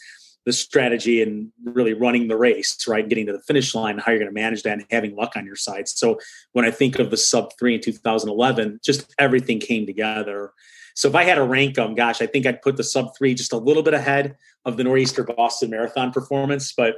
the 0.45 0.53
strategy 0.53 1.21
and 1.21 1.51
really 1.63 1.93
running 1.93 2.27
the 2.27 2.37
race 2.37 2.77
right? 2.87 3.07
Getting 3.07 3.25
to 3.27 3.33
the 3.33 3.41
finish 3.41 3.73
line 3.73 3.97
how 3.97 4.11
you're 4.11 4.19
going 4.19 4.33
to 4.33 4.33
manage 4.33 4.63
that 4.63 4.73
and 4.73 4.85
having 4.91 5.15
luck 5.15 5.33
on 5.35 5.45
your 5.45 5.55
side. 5.55 5.87
So 5.87 6.19
when 6.53 6.65
i 6.65 6.71
think 6.71 6.99
of 6.99 7.09
the 7.11 7.17
sub 7.17 7.51
3 7.59 7.75
in 7.75 7.81
2011 7.81 8.79
just 8.83 9.13
everything 9.17 9.59
came 9.59 9.85
together. 9.85 10.51
So 10.95 11.09
if 11.09 11.15
i 11.15 11.23
had 11.23 11.35
to 11.35 11.43
rank 11.43 11.75
them 11.75 11.95
gosh 11.95 12.21
i 12.21 12.27
think 12.27 12.45
i'd 12.45 12.61
put 12.61 12.77
the 12.77 12.83
sub 12.83 13.15
3 13.17 13.33
just 13.33 13.53
a 13.53 13.57
little 13.57 13.83
bit 13.83 13.93
ahead 13.93 14.35
of 14.63 14.77
the 14.77 14.83
nor'easter 14.83 15.23
boston 15.23 15.69
marathon 15.69 16.11
performance. 16.11 16.73
But 16.75 16.95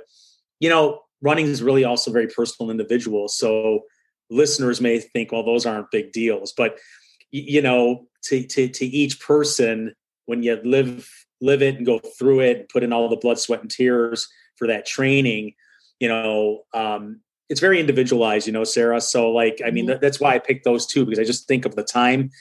you 0.60 0.70
know 0.70 1.02
running 1.22 1.48
is 1.48 1.64
really 1.64 1.84
also 1.84 2.12
very 2.12 2.28
personal 2.28 2.70
and 2.70 2.80
individual. 2.80 3.28
So 3.28 3.84
listeners 4.30 4.82
may 4.82 5.00
think, 5.00 5.32
well, 5.32 5.44
those 5.44 5.66
aren't 5.66 5.92
big 5.92 6.12
deals, 6.12 6.54
but 6.56 6.78
you 7.32 7.62
know, 7.62 8.08
to, 8.24 8.44
to, 8.44 8.70
to 8.70 8.86
each 8.86 9.20
person, 9.20 9.94
when 10.26 10.44
you 10.44 10.60
live, 10.64 11.10
live 11.42 11.62
it 11.62 11.76
and 11.76 11.86
go 11.86 12.00
through 12.00 12.42
it, 12.42 12.58
and 12.60 12.70
put 12.70 12.84
in 12.84 12.94
all 12.94 13.10
the 13.10 13.16
blood, 13.18 13.40
sweat 13.40 13.62
and 13.62 13.72
tears 13.72 14.28
for 14.56 14.68
that 14.68 14.86
training, 14.86 15.54
you 16.00 16.08
know, 16.08 16.64
um, 16.74 17.22
it's 17.50 17.62
very 17.62 17.80
individualized, 17.80 18.46
you 18.46 18.52
know, 18.52 18.66
Sarah. 18.66 19.00
So 19.00 19.32
like, 19.32 19.62
I 19.66 19.72
mean, 19.72 19.86
Mhm. 19.86 19.90
th- 19.90 20.00
that's 20.02 20.20
why 20.20 20.36
I 20.36 20.40
picked 20.40 20.66
those 20.66 20.86
two 20.86 21.06
because 21.06 21.20
I 21.20 21.24
just 21.24 21.48
think 21.48 21.66
of 21.66 21.76
the 21.76 21.84
time, 21.84 22.32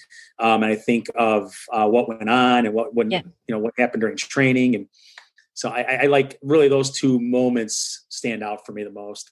um, 0.41 0.63
and 0.65 0.73
I 0.73 0.75
think 0.75 1.09
of 1.15 1.55
uh, 1.73 1.87
what 1.89 2.09
went 2.09 2.29
on 2.29 2.67
and 2.67 2.75
what 2.75 2.93
when 2.95 3.11
Yeah. 3.11 3.23
you 3.47 3.55
know 3.55 3.59
what 3.61 3.75
happened 3.79 4.01
during 4.01 4.17
training, 4.17 4.75
and 4.75 4.89
so 5.55 5.69
I, 5.69 6.01
I 6.03 6.07
like 6.07 6.39
really 6.43 6.69
those 6.69 6.91
two 6.91 7.21
moments 7.21 8.05
stand 8.09 8.43
out 8.43 8.67
for 8.67 8.73
me 8.73 8.83
the 8.83 8.91
most. 8.91 9.31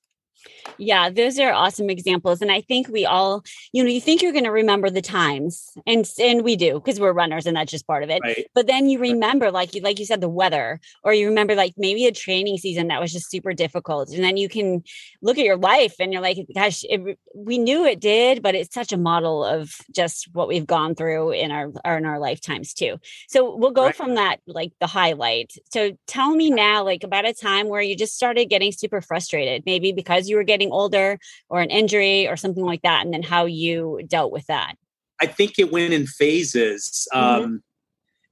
Yeah, 0.78 1.10
those 1.10 1.38
are 1.38 1.52
awesome 1.52 1.90
examples. 1.90 2.42
And 2.42 2.50
I 2.50 2.60
think 2.60 2.88
we 2.88 3.04
all, 3.06 3.44
you 3.72 3.82
know, 3.82 3.90
you 3.90 4.00
think 4.00 4.22
you're 4.22 4.32
going 4.32 4.44
to 4.44 4.50
remember 4.50 4.90
the 4.90 5.02
times 5.02 5.70
and 5.86 6.08
and 6.18 6.42
we 6.42 6.56
do 6.56 6.74
because 6.74 6.98
we're 6.98 7.12
runners 7.12 7.46
and 7.46 7.56
that's 7.56 7.70
just 7.70 7.86
part 7.86 8.02
of 8.02 8.10
it. 8.10 8.20
Right? 8.22 8.46
But 8.54 8.66
then 8.66 8.88
you 8.88 8.98
remember 8.98 9.50
like 9.50 9.74
you 9.74 9.82
like 9.82 9.98
you 9.98 10.06
said 10.06 10.20
the 10.20 10.28
weather 10.28 10.80
or 11.02 11.12
you 11.14 11.28
remember 11.28 11.54
like 11.54 11.74
maybe 11.76 12.06
a 12.06 12.12
training 12.12 12.58
season 12.58 12.88
that 12.88 13.00
was 13.00 13.12
just 13.12 13.30
super 13.30 13.52
difficult. 13.52 14.10
And 14.10 14.24
then 14.24 14.36
you 14.36 14.48
can 14.48 14.82
look 15.22 15.38
at 15.38 15.44
your 15.44 15.56
life 15.56 15.94
and 16.00 16.12
you're 16.12 16.22
like 16.22 16.38
gosh, 16.54 16.84
it, 16.88 17.18
we 17.34 17.58
knew 17.58 17.84
it 17.84 18.00
did, 18.00 18.42
but 18.42 18.54
it's 18.54 18.74
such 18.74 18.92
a 18.92 18.96
model 18.98 19.44
of 19.44 19.74
just 19.92 20.28
what 20.32 20.48
we've 20.48 20.66
gone 20.66 20.94
through 20.94 21.32
in 21.32 21.50
our, 21.50 21.70
our 21.84 21.98
in 21.98 22.04
our 22.06 22.18
lifetimes 22.18 22.74
too. 22.74 22.98
So 23.28 23.54
we'll 23.56 23.70
go 23.70 23.84
Right. 23.86 23.94
from 23.94 24.14
that 24.16 24.40
like 24.46 24.72
the 24.80 24.86
highlight. 24.86 25.52
So 25.72 25.96
tell 26.06 26.34
me 26.34 26.50
now 26.50 26.84
like 26.84 27.04
about 27.04 27.26
a 27.26 27.32
time 27.34 27.68
where 27.68 27.82
you 27.82 27.96
just 27.96 28.14
started 28.16 28.46
getting 28.46 28.72
super 28.72 29.00
frustrated, 29.00 29.62
maybe 29.66 29.92
because 29.92 30.28
you 30.28 30.33
were 30.36 30.44
getting 30.44 30.70
older 30.70 31.18
or 31.48 31.60
an 31.60 31.70
injury 31.70 32.28
or 32.28 32.36
something 32.36 32.64
like 32.64 32.82
that 32.82 33.04
and 33.04 33.12
then 33.12 33.22
how 33.22 33.44
you 33.44 34.00
dealt 34.06 34.32
with 34.32 34.46
that. 34.46 34.74
I 35.20 35.26
think 35.26 35.58
it 35.58 35.70
went 35.72 35.92
in 35.92 36.06
phases. 36.06 37.06
Mhm. 37.14 37.18
Um, 37.18 37.62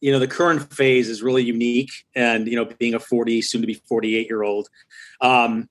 you 0.00 0.10
know, 0.10 0.18
the 0.18 0.26
current 0.26 0.74
phase 0.74 1.08
is 1.08 1.22
really 1.22 1.44
unique, 1.44 1.92
and 2.16 2.48
you 2.48 2.56
know, 2.56 2.64
being 2.64 2.92
a 2.92 2.98
forty, 2.98 3.40
soon 3.40 3.60
to 3.60 3.68
be 3.68 3.80
forty-eight 3.88 4.26
year 4.28 4.42
old, 4.42 4.68
um, 5.20 5.68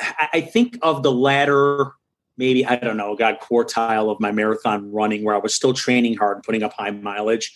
I, 0.00 0.28
I 0.32 0.40
think 0.40 0.78
of 0.80 1.02
the 1.02 1.12
latter, 1.12 1.92
maybe 2.38 2.64
I 2.64 2.76
don't 2.76 2.96
know, 2.96 3.14
God 3.14 3.36
quartile 3.38 4.10
of 4.10 4.18
my 4.18 4.32
marathon 4.32 4.90
running, 4.90 5.24
where 5.24 5.34
I 5.34 5.38
was 5.38 5.54
still 5.54 5.74
training 5.74 6.16
hard 6.16 6.38
and 6.38 6.42
putting 6.42 6.62
up 6.62 6.72
high 6.72 6.90
mileage, 6.90 7.54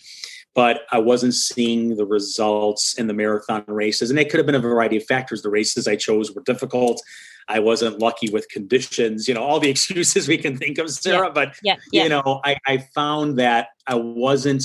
but 0.53 0.81
I 0.91 0.99
wasn't 0.99 1.33
seeing 1.33 1.95
the 1.95 2.05
results 2.05 2.93
in 2.99 3.07
the 3.07 3.15
marathon 3.15 3.63
races, 3.65 4.11
and 4.11 4.19
it 4.19 4.29
could 4.29 4.37
have 4.37 4.45
been 4.45 4.53
a 4.53 4.59
variety 4.59 4.97
of 4.97 5.05
factors. 5.05 5.41
The 5.41 5.49
races 5.49 5.87
I 5.87 5.95
chose 5.95 6.31
were 6.31 6.43
difficult. 6.43 7.01
I 7.47 7.59
wasn't 7.59 7.99
lucky 7.99 8.29
with 8.29 8.47
conditions, 8.49 9.27
you 9.27 9.33
know, 9.33 9.43
all 9.43 9.59
the 9.59 9.69
excuses 9.75 10.27
we 10.27 10.37
can 10.37 10.57
think 10.57 10.77
of, 10.77 10.89
Sarah. 10.89 11.31
But 11.31 11.55
Yeah. 11.63 11.75
Yeah. 11.91 12.03
you 12.03 12.09
know, 12.09 12.41
I, 12.43 12.57
I 12.65 12.77
found 12.95 13.39
that 13.39 13.69
I 13.87 13.95
wasn't, 13.95 14.63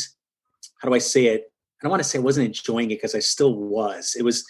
how 0.80 0.88
do 0.88 0.94
I 0.94 0.98
say 0.98 1.26
it? 1.26 1.50
I 1.80 1.84
don't 1.84 1.90
want 1.90 2.02
to 2.02 2.08
say 2.08 2.18
I 2.18 2.22
wasn't 2.22 2.46
enjoying 2.46 2.90
it 2.90 2.96
because 2.96 3.14
I 3.14 3.18
still 3.20 3.54
was. 3.54 4.14
It 4.18 4.22
was, 4.22 4.44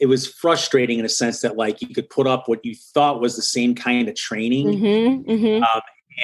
it 0.00 0.06
was 0.06 0.26
frustrating 0.26 0.98
in 0.98 1.04
a 1.04 1.08
sense 1.08 1.40
that 1.42 1.56
like 1.56 1.80
you 1.80 1.94
could 1.94 2.10
put 2.10 2.26
up 2.26 2.48
what 2.48 2.64
you 2.64 2.74
thought 2.74 3.20
was 3.20 3.36
the 3.36 3.42
same 3.42 3.74
kind 3.74 4.08
of 4.08 4.16
training 4.16 4.66
Mm-hmm, 4.66 5.30
mm-hmm. 5.30 5.64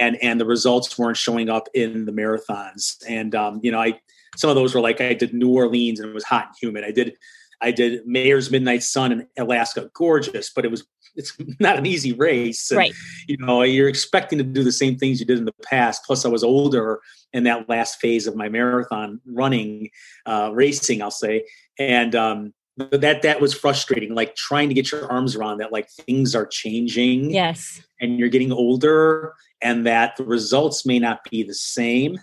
and, 0.00 0.16
and 0.22 0.40
the 0.40 0.46
results 0.46 0.98
weren't 0.98 1.16
showing 1.16 1.48
up 1.48 1.68
in 1.74 2.04
the 2.04 2.12
marathons. 2.12 2.96
And, 3.08 3.34
um, 3.34 3.60
you 3.62 3.70
know, 3.70 3.80
I, 3.80 4.00
some 4.36 4.50
of 4.50 4.56
those 4.56 4.74
were 4.74 4.80
like, 4.80 5.00
I 5.00 5.14
did 5.14 5.32
New 5.32 5.50
Orleans 5.50 6.00
and 6.00 6.10
it 6.10 6.14
was 6.14 6.24
hot 6.24 6.46
and 6.46 6.54
humid. 6.60 6.84
I 6.84 6.90
did, 6.90 7.14
I 7.60 7.70
did 7.70 8.06
Mayor's 8.06 8.50
Midnight 8.50 8.82
Sun 8.82 9.12
in 9.12 9.26
Alaska, 9.36 9.90
gorgeous, 9.94 10.50
but 10.50 10.64
it 10.64 10.70
was, 10.70 10.86
it's 11.16 11.32
not 11.60 11.78
an 11.78 11.86
easy 11.86 12.12
race. 12.12 12.70
And, 12.70 12.78
Right. 12.78 12.94
you 13.26 13.36
know 13.38 13.62
you're 13.62 13.88
expecting 13.88 14.38
to 14.38 14.44
do 14.44 14.62
the 14.64 14.72
same 14.72 14.96
things 14.96 15.20
you 15.20 15.26
did 15.26 15.38
in 15.38 15.44
the 15.44 15.52
past 15.62 16.04
plus 16.04 16.24
i 16.24 16.28
was 16.28 16.44
older 16.44 17.00
in 17.32 17.44
that 17.44 17.68
last 17.68 18.00
phase 18.00 18.26
of 18.26 18.36
my 18.36 18.48
marathon 18.48 19.20
running 19.26 19.90
uh, 20.26 20.50
racing 20.52 21.02
i'll 21.02 21.10
say 21.10 21.44
and 21.78 22.14
um, 22.14 22.52
that 22.76 23.22
that 23.22 23.40
was 23.40 23.52
frustrating 23.54 24.14
like 24.14 24.34
trying 24.36 24.68
to 24.68 24.74
get 24.74 24.90
your 24.92 25.10
arms 25.10 25.34
around 25.36 25.58
that 25.58 25.72
like 25.72 25.88
things 25.90 26.34
are 26.34 26.46
changing 26.46 27.30
Yes. 27.30 27.82
and 28.00 28.18
you're 28.18 28.28
getting 28.28 28.52
older 28.52 29.34
and 29.60 29.84
that 29.86 30.16
the 30.16 30.24
results 30.24 30.86
may 30.86 30.98
not 31.00 31.18
be 31.30 31.42
the 31.42 31.54
same 31.54 32.18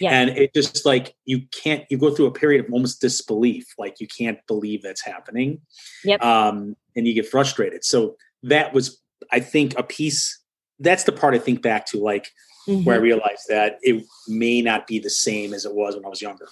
Yeah. 0.00 0.10
and 0.18 0.30
it 0.30 0.52
just 0.52 0.84
like 0.84 1.14
you 1.26 1.42
can't 1.62 1.84
you 1.90 1.96
go 1.98 2.10
through 2.14 2.26
a 2.26 2.32
period 2.32 2.64
of 2.64 2.72
almost 2.72 3.00
disbelief 3.00 3.66
like 3.78 4.00
you 4.00 4.08
can't 4.08 4.38
believe 4.48 4.82
that's 4.82 5.04
happening 5.04 5.60
Yep. 6.04 6.22
um 6.24 6.76
and 6.96 7.06
you 7.06 7.14
get 7.14 7.28
frustrated 7.28 7.84
so 7.84 8.16
that 8.42 8.72
was 8.72 9.00
i 9.32 9.40
think 9.40 9.78
a 9.78 9.82
piece 9.82 10.38
that's 10.78 11.04
the 11.04 11.12
part 11.12 11.34
i 11.34 11.38
think 11.38 11.62
back 11.62 11.86
to 11.86 11.98
like 11.98 12.28
Mhm. 12.68 12.84
where 12.84 12.96
i 12.96 12.98
realized 12.98 13.46
that 13.48 13.78
it 13.82 14.04
may 14.28 14.60
not 14.62 14.86
be 14.86 14.98
the 14.98 15.10
same 15.10 15.54
as 15.54 15.64
it 15.64 15.74
was 15.74 15.94
when 15.96 16.04
i 16.04 16.08
was 16.08 16.22
younger 16.22 16.48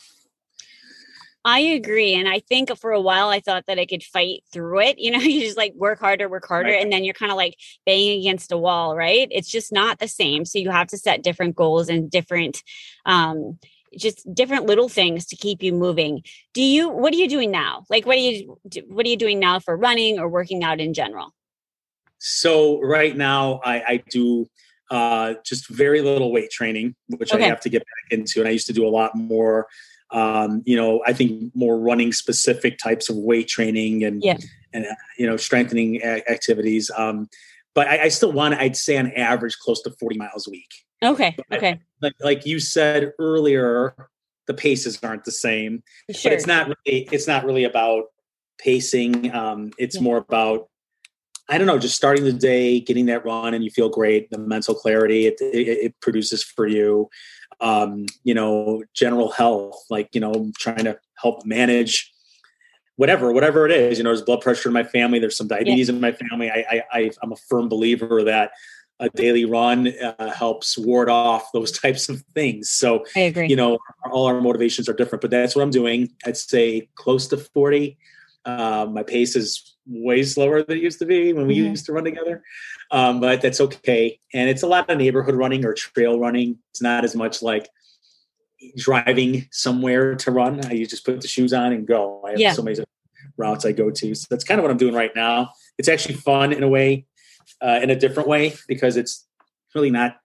I 1.45 1.61
agree. 1.61 2.15
And 2.15 2.29
I 2.29 2.41
think 2.41 2.77
for 2.77 2.91
a 2.91 3.01
while 3.01 3.29
I 3.31 3.41
thought 3.41 3.65
that 3.69 3.79
I 3.79 3.87
could 3.87 4.03
fight 4.03 4.43
through 4.53 4.81
it. 4.81 4.99
You 5.05 5.13
know, 5.13 5.19
you 5.21 5.41
just 5.41 5.57
like 5.57 5.73
work 5.77 5.99
harder, 6.01 6.29
work 6.29 6.47
harder, 6.47 6.71
Right. 6.71 6.83
and 6.83 6.93
then 6.93 7.05
you're 7.05 7.15
kind 7.15 7.31
of 7.33 7.37
like 7.37 7.57
banging 7.87 8.21
against 8.21 8.53
a 8.53 8.59
wall, 8.59 8.95
right? 8.97 9.29
It's 9.31 9.49
just 9.49 9.73
not 9.73 9.99
the 9.99 10.09
same. 10.09 10.45
So 10.45 10.59
you 10.59 10.71
have 10.71 10.89
to 10.89 10.99
set 10.99 11.23
different 11.23 11.57
goals 11.57 11.89
and 11.89 12.11
different 12.11 12.63
um 13.07 13.59
just 13.97 14.27
different 14.35 14.67
little 14.67 14.89
things 14.91 15.25
to 15.27 15.37
keep 15.37 15.63
you 15.63 15.73
moving. 15.73 16.23
Do 16.53 16.61
you 16.61 16.91
what 16.91 17.15
are 17.15 17.17
you 17.17 17.29
doing 17.29 17.51
now? 17.51 17.85
Like 17.89 18.05
what 18.05 18.17
are 18.17 18.21
you 18.21 18.59
what 18.89 19.07
are 19.07 19.09
you 19.09 19.17
doing 19.17 19.39
now 19.39 19.59
for 19.61 19.75
running 19.77 20.19
or 20.19 20.29
working 20.29 20.63
out 20.65 20.81
in 20.81 20.93
general? 20.93 21.33
So 22.19 22.81
right 22.81 23.17
now 23.17 23.61
i 23.65 23.81
i 23.87 24.03
do 24.11 24.47
uh 24.91 25.35
just 25.45 25.69
very 25.69 26.01
little 26.03 26.33
weight 26.33 26.51
training 26.51 26.95
which 27.17 27.33
Okay. 27.33 27.45
i 27.45 27.47
have 27.49 27.61
to 27.61 27.69
get 27.69 27.81
back 27.81 28.19
into 28.19 28.41
and 28.41 28.49
i 28.49 28.51
used 28.51 28.67
to 28.67 28.73
do 28.73 28.87
a 28.87 28.91
lot 28.91 29.15
more 29.15 29.67
um 30.11 30.63
you 30.67 30.77
know 30.77 31.03
i 31.07 31.13
think 31.13 31.53
more 31.55 31.79
running 31.79 32.13
specific 32.13 32.79
types 32.79 33.09
of 33.09 33.17
weight 33.17 33.47
training 33.49 34.05
and 34.05 34.23
Yeah. 34.23 34.39
and 34.73 34.87
uh, 34.87 34.95
you 35.19 35.27
know 35.27 35.37
strengthening 35.37 36.01
a- 36.03 36.29
activities 36.31 36.91
um 36.97 37.29
but 37.75 37.87
I, 37.87 38.05
I 38.05 38.09
still 38.09 38.33
want 38.33 38.55
i'd 38.55 38.77
say 38.77 38.97
on 38.97 39.13
average 39.13 39.57
close 39.59 39.83
to 39.83 39.91
40 40.01 40.17
miles 40.19 40.47
a 40.47 40.51
week 40.51 40.71
Okay. 41.01 41.37
But- 41.49 41.59
Okay. 41.59 41.81
like 42.03 42.15
like 42.21 42.47
you 42.47 42.59
said 42.59 43.13
earlier 43.21 43.95
the 44.49 44.55
paces 44.55 44.99
aren't 45.03 45.25
the 45.25 45.31
same 45.31 45.83
Sure. 46.11 46.31
but 46.31 46.33
it's 46.33 46.47
not 46.47 46.67
really 46.69 47.07
it's 47.13 47.27
not 47.29 47.45
really 47.45 47.65
about 47.65 48.05
pacing 48.59 49.33
um 49.35 49.71
it's 49.79 49.97
Yeah. 49.97 50.03
more 50.03 50.17
about 50.17 50.69
i 51.49 51.59
don't 51.59 51.67
know 51.67 51.79
just 51.79 51.97
starting 51.97 52.25
the 52.25 52.33
day 52.33 52.81
getting 52.81 53.07
that 53.07 53.25
run 53.25 53.55
and 53.55 53.65
you 53.65 53.71
feel 53.71 53.89
great 53.89 54.31
the 54.31 54.39
mental 54.39 54.75
clarity 54.75 55.27
it, 55.27 55.35
it, 55.41 55.69
it 55.69 56.01
produces 56.01 56.43
for 56.43 56.67
you 56.67 57.09
um 57.61 58.07
you 58.25 58.35
know 58.35 58.83
general 58.95 59.31
health 59.31 59.85
like 59.91 60.09
you 60.13 60.21
know 60.21 60.51
trying 60.59 60.85
to 60.85 60.99
help 61.17 61.45
manage 61.45 62.13
whatever 62.97 63.33
whatever 63.33 63.67
it 63.67 63.73
is 63.73 63.99
you 63.99 64.05
know 64.05 64.11
there's 64.11 64.23
blood 64.23 64.41
pressure 64.41 64.69
in 64.69 64.73
my 64.73 64.85
family 64.85 65.19
there's 65.19 65.37
some 65.37 65.49
diabetes 65.49 65.89
in 65.89 66.01
my 66.01 66.13
family 66.13 66.51
i 66.51 66.65
i, 66.71 66.83
I 66.93 67.11
i'm 67.23 67.33
a 67.33 67.37
firm 67.49 67.69
believer 67.69 68.23
that 68.25 68.53
a 69.01 69.09
daily 69.11 69.45
run 69.45 69.89
uh, 69.89 70.31
helps 70.33 70.77
ward 70.77 71.09
off 71.09 71.53
those 71.53 71.71
types 71.81 72.09
of 72.09 72.23
things. 72.35 72.71
So 72.71 73.05
I 73.17 73.21
agree. 73.21 73.49
you 73.49 73.57
know 73.57 73.79
all 74.11 74.27
our 74.27 74.41
motivations 74.41 74.89
are 74.89 74.93
different 74.93 75.23
but 75.23 75.31
that's 75.31 75.55
what 75.55 75.63
i'm 75.63 75.71
doing. 75.71 76.11
I'd 76.25 76.37
say 76.37 76.89
close 76.95 77.29
to 77.29 77.37
40 77.37 77.97
uh, 78.45 78.87
my 78.91 79.03
pace 79.03 79.37
is 79.37 79.77
way 79.89 80.23
slower 80.23 80.63
than 80.63 80.77
it 80.77 80.83
used 80.83 80.99
to 80.99 81.07
be 81.07 81.33
when 81.33 81.47
we 81.47 81.57
Mhm. 81.57 81.71
used 81.71 81.87
to 81.87 81.93
run 81.93 82.05
together. 82.05 82.43
Um, 82.91 83.21
but 83.21 83.41
that's 83.41 83.61
okay. 83.61 84.19
And 84.35 84.49
it's 84.51 84.63
a 84.63 84.67
lot 84.67 84.89
of 84.91 84.99
neighborhood 84.99 85.35
running 85.35 85.65
or 85.65 85.73
trail 85.75 86.19
running. 86.19 86.59
It's 86.71 86.83
not 86.83 87.05
as 87.05 87.15
much 87.17 87.43
like 87.43 87.69
driving 88.77 89.47
somewhere 89.51 90.15
to 90.17 90.31
run. 90.31 90.65
I 90.67 90.85
just 90.85 91.05
put 91.05 91.21
the 91.21 91.29
shoes 91.29 91.53
on 91.53 91.73
and 91.73 91.87
go. 91.87 92.23
I 92.27 92.31
have 92.33 92.41
Yeah. 92.41 92.53
so 92.53 92.63
many 92.63 92.79
routes 93.37 93.65
i 93.65 93.73
go 93.73 93.91
to. 93.91 94.15
So 94.15 94.27
that's 94.31 94.43
kind 94.45 94.59
of 94.59 94.65
what 94.65 94.71
i'm 94.71 94.77
doing 94.79 94.95
right 94.95 95.15
now. 95.15 95.53
It's 95.79 95.89
actually 95.89 96.15
fun 96.17 96.53
in 96.53 96.63
a 96.63 96.69
way 96.69 97.07
uh, 97.63 97.81
in 97.83 97.91
a 97.91 97.97
different 97.97 98.29
way 98.29 98.55
because 98.67 98.97
it's 98.97 99.27
really 99.75 99.91
not 99.91 100.17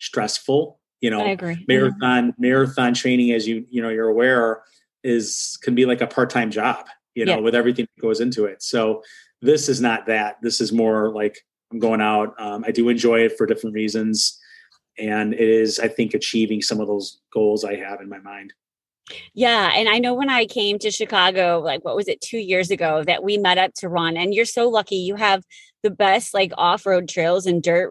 stressful 0.00 0.78
you 1.00 1.10
know. 1.10 1.20
I 1.20 1.30
agree. 1.30 1.54
Mhm. 1.56 1.68
marathon 1.68 2.34
marathon 2.38 2.94
training 2.94 3.32
as 3.32 3.46
you 3.46 3.66
you 3.70 3.82
know 3.82 3.88
you're 3.88 4.08
aware 4.08 4.62
is 5.04 5.58
can 5.62 5.74
be 5.74 5.84
like 5.84 6.00
a 6.00 6.06
part-time 6.06 6.50
job 6.50 6.86
you 7.14 7.24
know 7.24 7.36
Yeah. 7.36 7.40
with 7.40 7.54
everything 7.54 7.86
that 7.94 8.02
goes 8.02 8.20
into 8.20 8.44
it 8.46 8.62
so 8.62 9.02
this 9.40 9.68
is 9.68 9.80
not 9.80 10.06
that 10.06 10.36
this 10.42 10.60
is 10.60 10.72
more 10.72 11.10
like 11.12 11.38
i'm 11.72 11.78
going 11.78 12.00
out 12.00 12.34
um, 12.40 12.64
i 12.66 12.70
do 12.70 12.88
enjoy 12.88 13.20
it 13.20 13.36
for 13.36 13.46
different 13.46 13.74
reasons 13.74 14.38
and 14.98 15.34
it 15.34 15.40
is 15.48 15.78
i 15.78 15.88
think 15.88 16.14
achieving 16.14 16.62
some 16.62 16.80
of 16.80 16.86
those 16.86 17.20
goals 17.32 17.64
i 17.64 17.74
have 17.74 18.00
in 18.00 18.08
my 18.08 18.18
mind 18.20 18.52
Yeah. 19.34 19.72
And 19.74 19.88
I 19.88 19.98
know 19.98 20.14
when 20.14 20.30
I 20.30 20.46
came 20.46 20.78
to 20.78 20.90
Chicago, 20.90 21.60
like 21.60 21.84
what 21.84 21.96
was 21.96 22.06
it, 22.08 22.20
two 22.20 22.38
years 22.38 22.70
ago, 22.70 23.02
that 23.04 23.22
we 23.24 23.36
met 23.36 23.58
up 23.58 23.72
to 23.80 23.88
run. 23.88 24.16
And 24.16 24.32
you're 24.32 24.44
so 24.46 24.68
lucky. 24.68 24.94
You 24.96 25.16
have 25.16 25.42
the 25.82 25.90
best 25.90 26.32
like 26.32 26.52
off 26.56 26.86
road 26.86 27.08
trails 27.08 27.44
and 27.44 27.60
dirt 27.62 27.90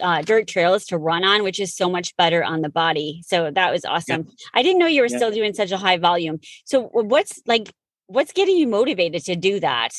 uh, 0.00 0.22
dirt 0.22 0.46
trails 0.46 0.84
to 0.86 0.96
run 0.96 1.24
on, 1.24 1.42
which 1.42 1.58
is 1.58 1.74
so 1.74 1.90
much 1.90 2.16
better 2.16 2.42
on 2.44 2.60
the 2.62 2.70
body. 2.70 3.20
So 3.26 3.50
that 3.50 3.72
was 3.72 3.84
awesome. 3.84 4.28
I 4.54 4.62
didn't 4.62 4.78
know 4.78 4.86
you 4.86 5.02
were 5.02 5.08
Yeah. 5.10 5.16
still 5.18 5.32
doing 5.32 5.54
such 5.54 5.72
a 5.72 5.76
high 5.76 5.98
volume. 5.98 6.38
So 6.64 6.82
what's 6.92 7.42
like, 7.46 7.72
what's 8.06 8.32
getting 8.32 8.56
you 8.56 8.66
motivated 8.66 9.24
to 9.24 9.36
do 9.36 9.60
that? 9.60 9.94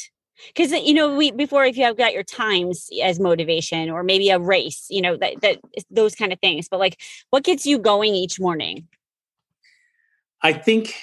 Because 0.48 0.72
you 0.72 0.94
know, 0.94 1.16
we 1.16 1.32
before 1.32 1.66
if 1.66 1.78
you 1.78 1.84
have 1.84 1.98
got 1.98 2.14
your 2.14 2.24
times 2.24 2.90
as 3.02 3.20
motivation 3.20 3.90
or 3.90 4.04
maybe 4.04 4.30
a 4.30 4.40
race, 4.40 4.86
you 4.90 5.02
know 5.02 5.16
that 5.18 5.42
that 5.42 5.60
those 5.90 6.14
kind 6.14 6.34
of 6.34 6.40
things. 6.40 6.68
But 6.68 6.80
like, 6.80 7.02
what 7.30 7.44
gets 7.44 7.66
you 7.66 7.80
going 7.80 8.14
each 8.14 8.40
morning? 8.40 8.88
i 10.42 10.54
think 10.54 10.94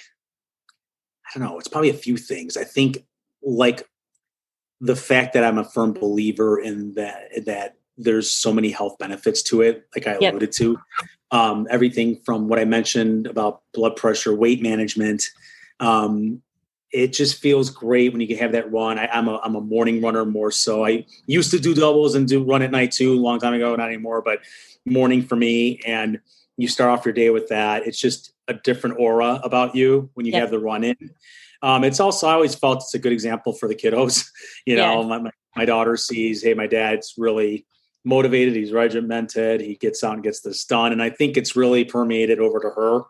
i 1.26 1.38
don't 1.38 1.49
know 1.49 1.59
it's 1.59 1.68
probably 1.68 1.90
a 1.90 1.94
few 1.94 2.16
things 2.16 2.56
i 2.56 2.64
think 2.64 3.04
like 3.42 3.88
the 4.80 4.94
fact 4.94 5.32
that 5.35 5.44
i'm 5.44 5.59
a 5.59 5.64
firm 5.64 5.92
believer 5.92 6.61
in 6.61 6.94
that 6.94 7.28
that 7.44 7.76
there's 7.99 8.30
so 8.30 8.52
many 8.52 8.71
health 8.71 8.97
benefits 8.99 9.42
to 9.42 9.61
it, 9.61 9.87
like 9.94 10.06
I 10.06 10.14
alluded 10.14 10.42
yep. 10.42 10.50
to. 10.52 10.78
Um, 11.30 11.66
everything 11.71 12.21
from 12.25 12.49
what 12.49 12.59
I 12.59 12.64
mentioned 12.64 13.26
about 13.26 13.62
blood 13.75 13.97
pressure, 13.97 14.35
weight 14.35 14.62
management. 14.62 15.25
Um, 15.78 16.42
it 16.93 17.13
just 17.13 17.41
feels 17.41 17.71
great 17.71 18.13
when 18.13 18.21
you 18.21 18.27
can 18.27 18.37
have 18.39 18.53
that 18.53 18.71
run. 18.71 18.99
I, 18.99 19.09
am 19.13 19.29
a 19.29 19.39
I'm 19.39 19.55
a 19.55 19.61
morning 19.61 20.03
runner 20.03 20.25
more 20.25 20.51
so. 20.51 20.85
I 20.85 21.07
used 21.27 21.51
to 21.53 21.59
do 21.59 21.75
doubles 21.75 22.15
and 22.15 22.29
do 22.29 22.45
run 22.45 22.63
at 22.63 22.71
night 22.71 22.93
too, 22.93 23.15
a 23.15 23.17
long 23.17 23.41
time 23.41 23.55
ago, 23.55 23.75
not 23.75 23.89
anymore. 23.89 24.21
But 24.23 24.41
morning 24.85 25.23
for 25.23 25.37
me, 25.37 25.81
and 25.87 26.21
you 26.57 26.69
start 26.69 26.91
off 26.91 27.05
your 27.05 27.15
day 27.15 27.31
with 27.31 27.49
that. 27.49 27.87
It's 27.87 27.99
just 27.99 28.35
a 28.49 28.55
different 28.55 28.97
aura 28.99 29.41
about 29.43 29.75
you 29.75 30.11
when 30.15 30.27
you 30.27 30.33
yep. 30.33 30.43
have 30.43 30.51
the 30.51 30.59
run 30.59 30.85
in. 30.85 31.11
Um, 31.63 31.85
it's 31.85 32.01
also 32.01 32.27
I 32.27 32.33
always 32.33 32.55
felt 32.55 32.79
it's 32.79 32.95
a 32.95 32.99
good 32.99 33.13
example 33.13 33.53
for 33.53 33.69
the 33.69 33.75
kiddos. 33.75 34.27
You 34.65 34.77
know, 34.77 35.01
yeah. 35.01 35.19
my, 35.19 35.31
my 35.57 35.65
daughter 35.65 35.97
sees, 35.97 36.41
hey, 36.41 36.55
my 36.55 36.69
dad's 36.69 37.15
really 37.19 37.67
motivated. 38.04 38.54
He's 38.54 38.73
regimented. 38.73 39.61
He 39.61 39.76
gets 39.76 40.02
out 40.02 40.14
and 40.14 40.23
gets 40.23 40.40
this 40.40 40.64
done. 40.64 40.92
And 40.92 41.02
I 41.02 41.11
think 41.11 41.37
it's 41.37 41.56
really 41.56 41.85
permeated 41.85 42.40
over 42.40 42.59
to 42.61 42.71
her 42.71 43.02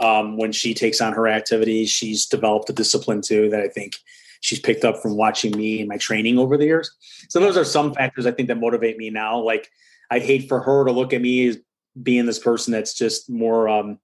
um, 0.00 0.36
when 0.36 0.52
she 0.52 0.74
takes 0.74 1.00
on 1.00 1.12
her 1.12 1.28
activities. 1.28 1.90
She's 1.90 2.26
developed 2.26 2.70
a 2.70 2.72
discipline 2.72 3.20
too 3.20 3.48
that 3.50 3.60
I 3.60 3.68
think 3.68 3.94
she's 4.40 4.60
picked 4.60 4.84
up 4.84 5.00
from 5.00 5.16
watching 5.16 5.56
me 5.56 5.80
and 5.80 5.88
my 5.88 5.98
training 5.98 6.38
over 6.38 6.56
the 6.56 6.64
years. 6.64 6.90
So 7.28 7.40
those 7.40 7.56
are 7.56 7.64
some 7.64 7.94
factors 7.94 8.26
I 8.26 8.32
think 8.32 8.48
that 8.48 8.58
motivate 8.58 8.96
me 8.96 9.10
now. 9.10 9.38
Like 9.38 9.70
I'd 10.10 10.22
hate 10.22 10.48
for 10.48 10.60
her 10.60 10.84
to 10.84 10.92
look 10.92 11.12
at 11.12 11.20
me 11.20 11.48
as 11.48 11.58
being 12.02 12.26
this 12.26 12.38
person 12.38 12.72
that's 12.72 12.94
just 12.94 13.28
more, 13.28 13.68
um, 13.68 13.98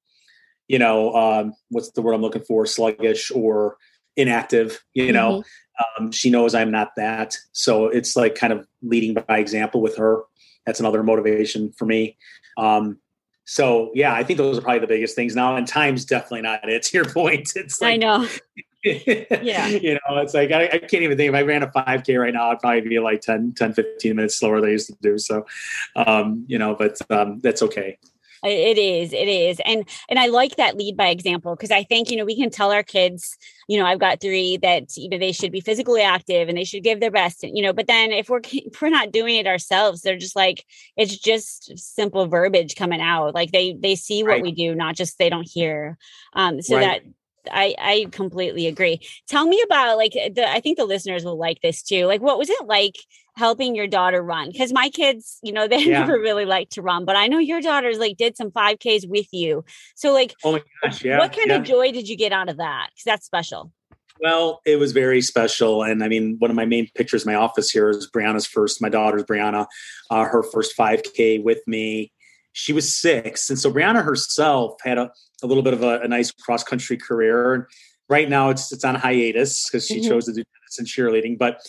you 0.68 0.78
know, 0.78 1.14
um, 1.14 1.54
what's 1.70 1.90
the 1.90 2.02
word 2.02 2.12
I'm 2.12 2.22
looking 2.22 2.44
for? 2.44 2.66
Sluggish 2.66 3.30
or 3.34 3.76
inactive, 4.16 4.82
you 4.94 5.12
know. 5.12 5.38
Mm-hmm. 5.38 6.04
Um, 6.04 6.12
she 6.12 6.30
knows 6.30 6.54
I'm 6.54 6.70
not 6.70 6.92
that. 6.96 7.36
So 7.52 7.86
it's 7.88 8.16
like 8.16 8.34
kind 8.34 8.52
of 8.52 8.66
leading 8.82 9.14
by 9.14 9.38
example 9.38 9.82
with 9.82 9.96
her 9.96 10.22
that's 10.66 10.80
another 10.80 11.02
motivation 11.02 11.72
for 11.72 11.86
me. 11.86 12.18
Um, 12.58 12.98
so 13.44 13.92
yeah, 13.94 14.12
I 14.12 14.24
think 14.24 14.38
those 14.38 14.58
are 14.58 14.60
probably 14.60 14.80
the 14.80 14.88
biggest 14.88 15.14
things 15.14 15.36
now. 15.36 15.56
And 15.56 15.66
time's 15.66 16.04
definitely 16.04 16.42
not 16.42 16.68
it. 16.68 16.82
To 16.82 16.96
your 16.98 17.04
point, 17.12 17.52
it's 17.54 17.80
like, 17.80 17.94
I 17.94 17.96
know. 17.96 18.28
yeah. 18.84 19.68
You 19.68 19.94
know, 19.94 20.18
it's 20.18 20.34
like, 20.34 20.50
I, 20.50 20.64
I, 20.64 20.78
can't 20.78 21.02
even 21.02 21.16
think 21.16 21.30
if 21.30 21.34
I 21.34 21.42
ran 21.42 21.62
a 21.62 21.68
5k 21.68 22.20
right 22.20 22.34
now, 22.34 22.50
I'd 22.50 22.60
probably 22.60 22.82
be 22.82 22.98
like 22.98 23.20
10, 23.20 23.54
10, 23.56 23.72
15 23.72 24.16
minutes 24.16 24.38
slower 24.38 24.60
than 24.60 24.70
I 24.70 24.72
used 24.72 24.88
to 24.88 24.96
do. 25.00 25.18
So, 25.18 25.46
um, 25.94 26.44
you 26.46 26.58
know, 26.58 26.74
but, 26.74 26.98
um, 27.10 27.40
that's 27.40 27.62
okay. 27.62 27.98
It 28.42 28.78
is, 28.78 29.12
it 29.12 29.28
is. 29.28 29.60
And 29.64 29.88
and 30.08 30.18
I 30.18 30.26
like 30.26 30.56
that 30.56 30.76
lead 30.76 30.96
by 30.96 31.08
example 31.08 31.54
because 31.54 31.70
I 31.70 31.84
think, 31.84 32.10
you 32.10 32.16
know, 32.16 32.24
we 32.24 32.36
can 32.36 32.50
tell 32.50 32.72
our 32.72 32.82
kids, 32.82 33.36
you 33.68 33.78
know, 33.78 33.86
I've 33.86 33.98
got 33.98 34.20
three 34.20 34.56
that, 34.58 34.96
you 34.96 35.08
know, 35.08 35.18
they 35.18 35.32
should 35.32 35.52
be 35.52 35.60
physically 35.60 36.02
active 36.02 36.48
and 36.48 36.56
they 36.56 36.64
should 36.64 36.82
give 36.84 37.00
their 37.00 37.10
best, 37.10 37.42
you 37.42 37.62
know, 37.62 37.72
but 37.72 37.86
then 37.86 38.12
if 38.12 38.28
we're 38.28 38.40
if 38.52 38.80
we're 38.80 38.90
not 38.90 39.12
doing 39.12 39.36
it 39.36 39.46
ourselves, 39.46 40.02
they're 40.02 40.18
just 40.18 40.36
like 40.36 40.64
it's 40.96 41.16
just 41.16 41.78
simple 41.78 42.26
verbiage 42.26 42.76
coming 42.76 43.00
out. 43.00 43.34
Like 43.34 43.52
they 43.52 43.74
they 43.74 43.94
see 43.94 44.22
what 44.22 44.30
right. 44.30 44.42
we 44.42 44.52
do, 44.52 44.74
not 44.74 44.96
just 44.96 45.18
they 45.18 45.30
don't 45.30 45.48
hear. 45.48 45.96
Um 46.34 46.62
so 46.62 46.76
right. 46.76 47.02
that 47.02 47.12
I 47.50 47.74
I 47.78 48.06
completely 48.10 48.66
agree. 48.66 49.00
Tell 49.28 49.46
me 49.46 49.62
about 49.64 49.96
like 49.96 50.12
the 50.12 50.48
I 50.48 50.60
think 50.60 50.78
the 50.78 50.84
listeners 50.84 51.24
will 51.24 51.38
like 51.38 51.60
this 51.62 51.82
too. 51.82 52.06
Like 52.06 52.20
what 52.20 52.38
was 52.38 52.50
it 52.50 52.66
like 52.66 52.96
helping 53.36 53.74
your 53.74 53.86
daughter 53.86 54.22
run? 54.22 54.50
Because 54.50 54.72
my 54.72 54.88
kids, 54.88 55.38
you 55.42 55.52
know, 55.52 55.68
they 55.68 55.78
yeah. 55.78 56.00
never 56.00 56.14
really 56.14 56.44
like 56.44 56.70
to 56.70 56.82
run, 56.82 57.04
but 57.04 57.16
I 57.16 57.26
know 57.26 57.38
your 57.38 57.60
daughters 57.60 57.98
like 57.98 58.16
did 58.16 58.36
some 58.36 58.50
5Ks 58.50 59.08
with 59.08 59.28
you. 59.32 59.64
So 59.94 60.12
like 60.12 60.34
oh 60.44 60.52
my 60.52 60.62
gosh, 60.82 61.04
yeah. 61.04 61.18
What 61.18 61.32
kind 61.32 61.48
yeah. 61.48 61.56
of 61.56 61.64
joy 61.64 61.92
did 61.92 62.08
you 62.08 62.16
get 62.16 62.32
out 62.32 62.48
of 62.48 62.58
that? 62.58 62.88
Because 62.90 63.04
that's 63.04 63.26
special. 63.26 63.72
Well, 64.20 64.60
it 64.64 64.78
was 64.78 64.92
very 64.92 65.20
special. 65.20 65.82
And 65.82 66.02
I 66.02 66.08
mean, 66.08 66.36
one 66.38 66.50
of 66.50 66.56
my 66.56 66.64
main 66.64 66.88
pictures 66.94 67.26
in 67.26 67.32
my 67.32 67.38
office 67.38 67.70
here 67.70 67.90
is 67.90 68.10
Brianna's 68.10 68.46
first, 68.46 68.80
my 68.80 68.88
daughter's 68.88 69.24
Brianna, 69.24 69.66
uh, 70.10 70.24
her 70.24 70.42
first 70.42 70.76
5K 70.76 71.42
with 71.42 71.60
me. 71.66 72.12
She 72.56 72.72
was 72.72 72.94
six. 72.94 73.50
And 73.50 73.58
so 73.58 73.70
Brianna 73.70 74.02
herself 74.02 74.78
had 74.82 74.96
a, 74.96 75.10
a 75.42 75.46
little 75.46 75.62
bit 75.62 75.74
of 75.74 75.82
a, 75.82 76.00
a 76.00 76.08
nice 76.08 76.30
cross 76.32 76.64
country 76.64 76.96
career. 76.96 77.52
And 77.52 77.64
right 78.08 78.30
now 78.30 78.48
it's 78.48 78.72
it's 78.72 78.82
on 78.82 78.94
hiatus 78.94 79.68
because 79.68 79.86
she 79.86 80.00
mm-hmm. 80.00 80.08
chose 80.08 80.24
to 80.24 80.32
do 80.32 80.42
this 80.42 80.78
in 80.78 80.86
cheerleading. 80.86 81.36
But 81.38 81.60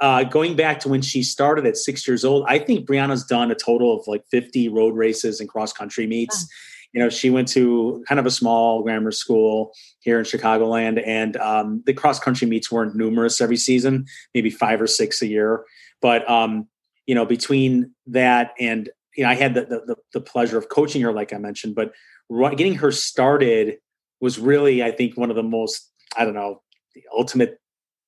uh, 0.00 0.24
going 0.24 0.54
back 0.54 0.80
to 0.80 0.90
when 0.90 1.00
she 1.00 1.22
started 1.22 1.64
at 1.64 1.78
six 1.78 2.06
years 2.06 2.26
old, 2.26 2.44
I 2.46 2.58
think 2.58 2.86
Brianna's 2.86 3.24
done 3.24 3.50
a 3.50 3.54
total 3.54 3.98
of 3.98 4.06
like 4.06 4.22
50 4.30 4.68
road 4.68 4.94
races 4.94 5.40
and 5.40 5.48
cross 5.48 5.72
country 5.72 6.06
meets. 6.06 6.46
You 6.92 7.00
know, 7.00 7.08
she 7.08 7.30
went 7.30 7.48
to 7.48 8.04
kind 8.06 8.18
of 8.18 8.26
a 8.26 8.30
small 8.30 8.82
grammar 8.82 9.12
school 9.12 9.72
here 10.00 10.18
in 10.18 10.26
Chicagoland, 10.26 11.02
and 11.06 11.38
um, 11.38 11.82
the 11.86 11.94
cross 11.94 12.20
country 12.20 12.46
meets 12.46 12.70
weren't 12.70 12.94
numerous 12.94 13.40
every 13.40 13.56
season, 13.56 14.04
maybe 14.34 14.50
five 14.50 14.80
or 14.80 14.86
six 14.86 15.22
a 15.22 15.26
year. 15.26 15.64
But 16.02 16.28
um, 16.28 16.68
you 17.06 17.14
know, 17.14 17.24
between 17.24 17.92
that 18.08 18.52
and 18.60 18.90
you 19.16 19.24
know, 19.24 19.30
I 19.30 19.34
had 19.34 19.54
the, 19.54 19.64
the 19.64 19.96
the 20.12 20.20
pleasure 20.20 20.58
of 20.58 20.68
coaching 20.68 21.02
her, 21.02 21.12
like 21.12 21.32
I 21.32 21.38
mentioned, 21.38 21.74
but 21.74 21.92
getting 22.56 22.74
her 22.76 22.90
started 22.90 23.78
was 24.20 24.38
really, 24.38 24.82
I 24.82 24.90
think, 24.90 25.16
one 25.16 25.30
of 25.30 25.36
the 25.36 25.42
most, 25.42 25.90
I 26.16 26.24
don't 26.24 26.34
know, 26.34 26.62
the 26.94 27.02
ultimate 27.16 27.58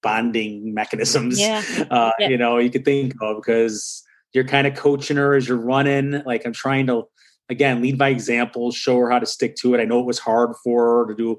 bonding 0.03 0.73
mechanisms, 0.75 1.39
yeah. 1.39 1.63
Uh, 1.91 2.13
yeah. 2.19 2.29
you 2.29 2.39
know, 2.39 2.59
you 2.59 2.71
could 2.71 2.85
think 2.85 3.15
of 3.21 3.37
because 3.37 4.03
you're 4.33 4.45
kind 4.45 4.67
of 4.67 4.75
coaching 4.75 5.17
her 5.17 5.35
as 5.35 5.49
you're 5.49 5.59
running. 5.59 6.23
Like 6.25 6.47
I'm 6.47 6.53
trying 6.53 6.87
to, 6.89 7.05
again, 7.49 7.83
lead 7.83 7.99
by 7.99 8.09
example, 8.11 8.71
show 8.73 8.99
her 8.99 9.11
how 9.11 9.19
to 9.19 9.27
stick 9.27 9.57
to 9.57 9.75
it. 9.75 9.81
I 9.81 9.85
know 9.85 10.01
it 10.01 10.07
was 10.07 10.19
hard 10.19 10.55
for 10.63 11.07
her 11.07 11.13
to 11.13 11.15
do 11.15 11.39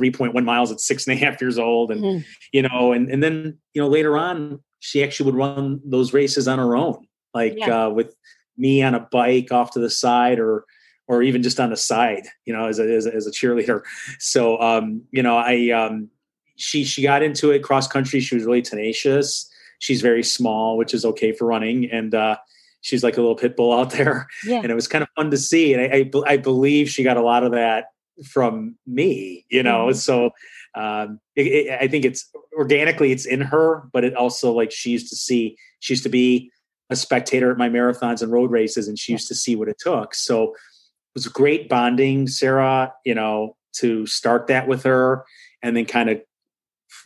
3.1 0.00 0.44
miles 0.44 0.72
at 0.72 0.80
six 0.80 1.06
and 1.06 1.16
a 1.16 1.24
half 1.24 1.40
years 1.40 1.58
old. 1.58 1.90
And, 1.90 2.02
mm-hmm. 2.02 2.22
you 2.52 2.62
know, 2.62 2.92
and, 2.92 3.08
and 3.10 3.22
then, 3.22 3.58
you 3.72 3.82
know, 3.82 3.88
later 3.88 4.16
on, 4.16 4.60
she 4.80 5.02
actually 5.02 5.30
would 5.30 5.38
run 5.38 5.80
those 5.84 6.12
races 6.12 6.46
on 6.46 6.58
her 6.58 6.76
own, 6.76 7.06
like 7.32 7.54
yeah. 7.56 7.86
uh, 7.86 7.90
with 7.90 8.14
me 8.56 8.82
on 8.82 8.94
a 8.94 9.00
bike 9.00 9.52
off 9.52 9.72
to 9.72 9.80
the 9.80 9.90
side 9.90 10.38
or, 10.38 10.64
or 11.06 11.22
even 11.22 11.42
just 11.42 11.60
on 11.60 11.70
the 11.70 11.76
side, 11.76 12.26
you 12.44 12.52
know, 12.52 12.66
as 12.66 12.78
a, 12.78 12.94
as 12.94 13.06
a, 13.06 13.14
as 13.14 13.26
a 13.26 13.30
cheerleader. 13.30 13.82
So, 14.18 14.60
um, 14.60 15.02
you 15.10 15.22
know, 15.22 15.36
I, 15.36 15.70
um, 15.70 16.08
she, 16.56 16.84
she 16.84 17.02
got 17.02 17.22
into 17.22 17.50
it 17.50 17.62
cross 17.62 17.86
country. 17.88 18.20
She 18.20 18.34
was 18.34 18.44
really 18.44 18.62
tenacious. 18.62 19.50
She's 19.80 20.00
very 20.00 20.22
small, 20.22 20.76
which 20.76 20.94
is 20.94 21.04
okay 21.04 21.32
for 21.32 21.46
running. 21.46 21.90
And, 21.90 22.14
uh, 22.14 22.36
she's 22.80 23.02
like 23.02 23.16
a 23.16 23.20
little 23.20 23.36
pit 23.36 23.56
bull 23.56 23.72
out 23.72 23.90
there. 23.92 24.28
Yeah. 24.46 24.60
And 24.60 24.70
it 24.70 24.74
was 24.74 24.86
kind 24.86 25.02
of 25.02 25.08
fun 25.16 25.30
to 25.30 25.36
see. 25.36 25.74
And 25.74 25.82
I, 25.82 25.96
I, 25.96 26.34
I 26.34 26.36
believe 26.36 26.88
she 26.88 27.02
got 27.02 27.16
a 27.16 27.22
lot 27.22 27.42
of 27.42 27.52
that 27.52 27.86
from 28.24 28.76
me, 28.86 29.44
you 29.48 29.62
know? 29.62 29.86
Mm-hmm. 29.86 29.96
So, 29.96 30.30
um, 30.74 31.20
it, 31.36 31.46
it, 31.46 31.78
I 31.80 31.88
think 31.88 32.04
it's 32.04 32.28
organically 32.56 33.12
it's 33.12 33.26
in 33.26 33.40
her, 33.40 33.88
but 33.92 34.04
it 34.04 34.14
also 34.14 34.52
like 34.52 34.70
she 34.70 34.90
used 34.90 35.08
to 35.10 35.16
see, 35.16 35.56
she 35.80 35.94
used 35.94 36.02
to 36.04 36.08
be 36.08 36.50
a 36.90 36.96
spectator 36.96 37.50
at 37.50 37.58
my 37.58 37.68
marathons 37.68 38.22
and 38.22 38.32
road 38.32 38.50
races 38.50 38.88
and 38.88 38.98
she 38.98 39.12
used 39.12 39.28
to 39.28 39.34
see 39.34 39.56
what 39.56 39.68
it 39.68 39.78
took. 39.78 40.14
So 40.14 40.52
it 40.52 41.14
was 41.14 41.28
great 41.28 41.68
bonding, 41.68 42.26
Sarah, 42.26 42.92
you 43.04 43.14
know, 43.14 43.56
to 43.74 44.06
start 44.06 44.48
that 44.48 44.68
with 44.68 44.82
her 44.84 45.24
and 45.62 45.76
then 45.76 45.86
kind 45.86 46.10
of, 46.10 46.20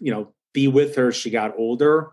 you 0.01 0.13
know, 0.13 0.35
be 0.53 0.69
with 0.69 0.97
her. 0.97 1.13
She 1.13 1.31
got 1.31 1.57
older. 1.57 2.11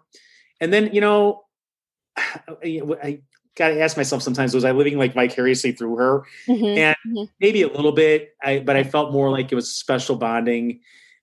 And 0.62 0.72
then, 0.72 0.94
you 0.94 1.02
know, 1.02 1.44
I 2.18 3.22
got 3.56 3.70
to 3.70 3.82
ask 3.82 3.98
myself 3.98 4.22
sometimes, 4.22 4.54
was 4.54 4.66
I 4.66 4.72
living 4.72 4.98
like 4.98 5.14
vicariously 5.14 5.72
through 5.72 5.96
her? 5.96 6.24
Mm-hmm. 6.48 6.66
And 6.66 6.96
mm-hmm. 7.08 7.24
maybe 7.40 7.64
a 7.64 7.68
little 7.68 7.92
bit, 7.92 8.30
I, 8.44 8.60
but 8.60 8.76
I 8.76 8.84
felt 8.84 9.12
more 9.12 9.32
like 9.32 9.52
it 9.52 9.56
was 9.56 9.74
special 9.74 10.16
bonding. 10.16 10.82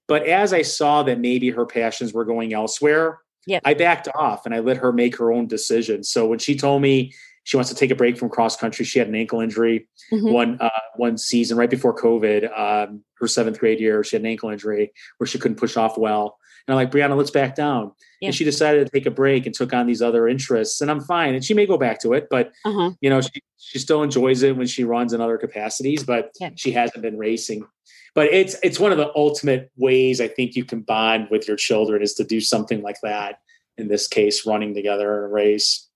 But 0.09 0.27
as 0.27 0.53
I 0.53 0.63
saw 0.63 1.03
that 1.05 1.21
maybe 1.21 1.51
her 1.51 1.67
passions 1.67 2.13
were 2.13 2.25
going 2.25 2.53
elsewhere, 2.53 3.21
yep. 3.47 3.63
I 3.65 3.75
backed 3.75 4.09
off 4.15 4.47
and 4.47 4.55
I 4.55 4.61
let 4.61 4.79
her 4.79 4.93
make 4.93 5.17
her 5.17 5.33
own 5.33 5.47
decision. 5.47 6.05
So 6.05 6.27
when 6.27 6.39
she 6.39 6.57
told 6.57 6.83
me 6.83 7.13
she 7.45 7.57
wants 7.57 7.71
to 7.71 7.77
take 7.77 7.91
a 7.91 7.97
break 7.97 8.17
from 8.17 8.29
cross 8.29 8.57
country. 8.57 8.85
She 8.85 8.99
had 8.99 9.09
an 9.09 9.15
ankle 9.15 9.41
injury 9.41 9.89
mm-hmm. 10.13 10.31
one 10.31 10.59
uh, 10.61 10.71
one 10.97 11.19
season 11.19 11.57
right 11.57 11.71
before 11.71 11.97
COVID. 11.97 12.57
Um, 12.57 13.03
her 13.19 13.27
seventh 13.27 13.59
grade 13.59 13.81
year, 13.81 14.05
she 14.05 14.17
had 14.17 14.23
an 14.23 14.27
ankle 14.27 14.51
injury 14.51 14.93
where 15.19 15.27
she 15.27 15.39
couldn't 15.39 15.57
push 15.57 15.77
off 15.77 15.99
well. 15.99 16.39
And 16.67 16.73
I'm 16.73 16.77
like, 16.77 16.93
Brianna, 16.93 17.17
let's 17.17 17.31
back 17.31 17.57
down. 17.57 17.93
Yeah. 18.21 18.29
And 18.29 18.35
she 18.35 18.45
decided 18.45 18.87
to 18.87 18.93
take 18.93 19.07
a 19.07 19.11
break 19.11 19.47
and 19.47 19.55
took 19.55 19.73
on 19.73 19.87
these 19.87 20.01
other 20.01 20.29
interests. 20.29 20.81
And 20.81 20.91
I'm 20.91 21.01
fine. 21.01 21.35
And 21.35 21.45
she 21.45 21.55
may 21.55 21.67
go 21.67 21.77
back 21.77 22.01
to 22.03 22.13
it, 22.13 22.29
but 22.31 22.53
uh-huh. 22.65 22.93
you 23.01 23.11
know, 23.11 23.21
she, 23.21 23.43
she 23.59 23.79
still 23.81 24.03
enjoys 24.03 24.45
it 24.45 24.57
when 24.57 24.69
she 24.69 24.85
runs 24.85 25.13
in 25.13 25.21
other 25.21 25.39
capacities, 25.39 26.05
but 26.05 26.31
yeah. 26.41 26.51
she 26.55 26.71
hasn't 26.71 27.03
been 27.03 27.19
racing. 27.19 27.65
But 28.15 28.33
it's 28.33 28.57
it's 28.63 28.79
one 28.79 28.93
of 28.93 28.99
the 28.99 29.11
ultimate 29.17 29.71
ways 29.77 30.21
I 30.21 30.29
think 30.29 30.55
you 30.55 30.65
can 30.65 30.81
bond 30.81 31.29
with 31.31 31.49
your 31.49 31.57
children 31.57 32.03
is 32.03 32.15
to 32.15 32.25
do 32.25 32.41
something 32.41 32.83
like 32.83 33.01
that. 33.03 33.39
In 33.79 33.89
this 33.89 34.07
case, 34.07 34.47
running 34.47 34.75
together 34.75 35.19
in 35.19 35.25
a 35.25 35.33
race. 35.33 35.89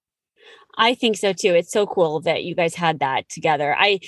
I 0.77 0.95
think 0.95 1.17
so 1.17 1.33
too. 1.33 1.55
It's 1.55 1.73
so 1.73 1.87
cool 1.87 2.21
that 2.21 2.45
you 2.45 2.55
guys 2.55 2.75
had 2.75 3.01
that 3.01 3.29
together. 3.29 3.75
I, 3.79 4.01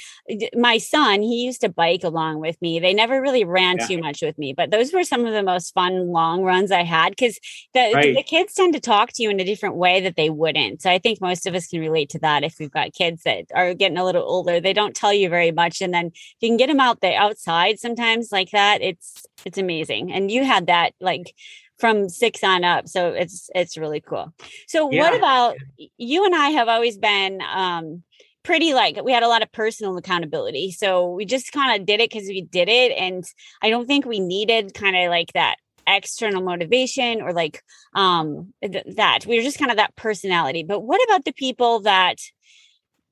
my 0.54 0.78
son, 0.78 1.22
he 1.22 1.44
used 1.44 1.62
to 1.62 1.68
bike 1.68 2.04
along 2.04 2.40
with 2.40 2.60
me. 2.60 2.78
They 2.78 2.94
never 2.94 3.20
really 3.20 3.44
ran 3.44 3.78
yeah. 3.78 3.86
too 3.86 3.98
much 3.98 4.22
with 4.22 4.38
me, 4.38 4.52
but 4.52 4.70
those 4.70 4.92
were 4.92 5.04
some 5.04 5.24
of 5.24 5.32
the 5.32 5.42
most 5.42 5.72
fun 5.72 6.08
long 6.08 6.42
runs 6.42 6.70
I 6.70 6.82
had 6.82 7.10
because 7.10 7.38
the, 7.74 7.92
right. 7.94 8.14
the 8.14 8.22
kids 8.22 8.54
tend 8.54 8.74
to 8.74 8.80
talk 8.80 9.12
to 9.14 9.22
you 9.22 9.30
in 9.30 9.40
a 9.40 9.44
different 9.44 9.76
way 9.76 10.00
that 10.00 10.16
they 10.16 10.30
wouldn't. 10.30 10.82
So 10.82 10.90
I 10.90 10.98
think 10.98 11.20
most 11.20 11.46
of 11.46 11.54
us 11.54 11.66
can 11.66 11.80
relate 11.80 12.10
to 12.10 12.18
that. 12.20 12.44
If 12.44 12.56
we've 12.58 12.70
got 12.70 12.92
kids 12.92 13.22
that 13.22 13.46
are 13.54 13.74
getting 13.74 13.98
a 13.98 14.04
little 14.04 14.24
older, 14.24 14.60
they 14.60 14.72
don't 14.72 14.94
tell 14.94 15.12
you 15.12 15.28
very 15.28 15.52
much, 15.52 15.80
and 15.80 15.92
then 15.94 16.12
you 16.40 16.48
can 16.48 16.56
get 16.56 16.68
them 16.68 16.80
out 16.80 17.00
there 17.00 17.18
outside 17.18 17.78
sometimes 17.78 18.30
like 18.32 18.50
that. 18.50 18.82
It's 18.82 19.26
it's 19.44 19.58
amazing. 19.58 20.12
And 20.12 20.30
you 20.30 20.44
had 20.44 20.66
that 20.66 20.92
like 21.00 21.34
from 21.78 22.08
six 22.08 22.42
on 22.42 22.64
up. 22.64 22.88
So 22.88 23.10
it's 23.10 23.50
it's 23.54 23.76
really 23.76 24.00
cool. 24.00 24.32
So 24.66 24.90
yeah. 24.90 25.02
what 25.02 25.14
about 25.16 25.56
you 25.96 26.24
and 26.24 26.34
I 26.34 26.50
have 26.50 26.68
always 26.68 26.98
been 26.98 27.40
um 27.40 28.02
pretty 28.42 28.72
like 28.74 29.02
we 29.02 29.12
had 29.12 29.22
a 29.22 29.28
lot 29.28 29.42
of 29.42 29.52
personal 29.52 29.96
accountability. 29.96 30.72
So 30.72 31.10
we 31.10 31.24
just 31.24 31.52
kind 31.52 31.80
of 31.80 31.86
did 31.86 32.00
it 32.00 32.10
because 32.10 32.28
we 32.28 32.42
did 32.42 32.68
it. 32.68 32.92
And 32.92 33.24
I 33.62 33.70
don't 33.70 33.86
think 33.86 34.06
we 34.06 34.20
needed 34.20 34.74
kind 34.74 34.96
of 34.96 35.10
like 35.10 35.32
that 35.34 35.56
external 35.86 36.42
motivation 36.42 37.22
or 37.22 37.32
like 37.32 37.62
um 37.94 38.52
th- 38.62 38.84
that 38.96 39.24
we 39.26 39.36
were 39.36 39.42
just 39.42 39.58
kind 39.58 39.70
of 39.70 39.78
that 39.78 39.96
personality 39.96 40.62
but 40.62 40.80
what 40.80 41.00
about 41.08 41.24
the 41.24 41.32
people 41.32 41.80
that 41.80 42.16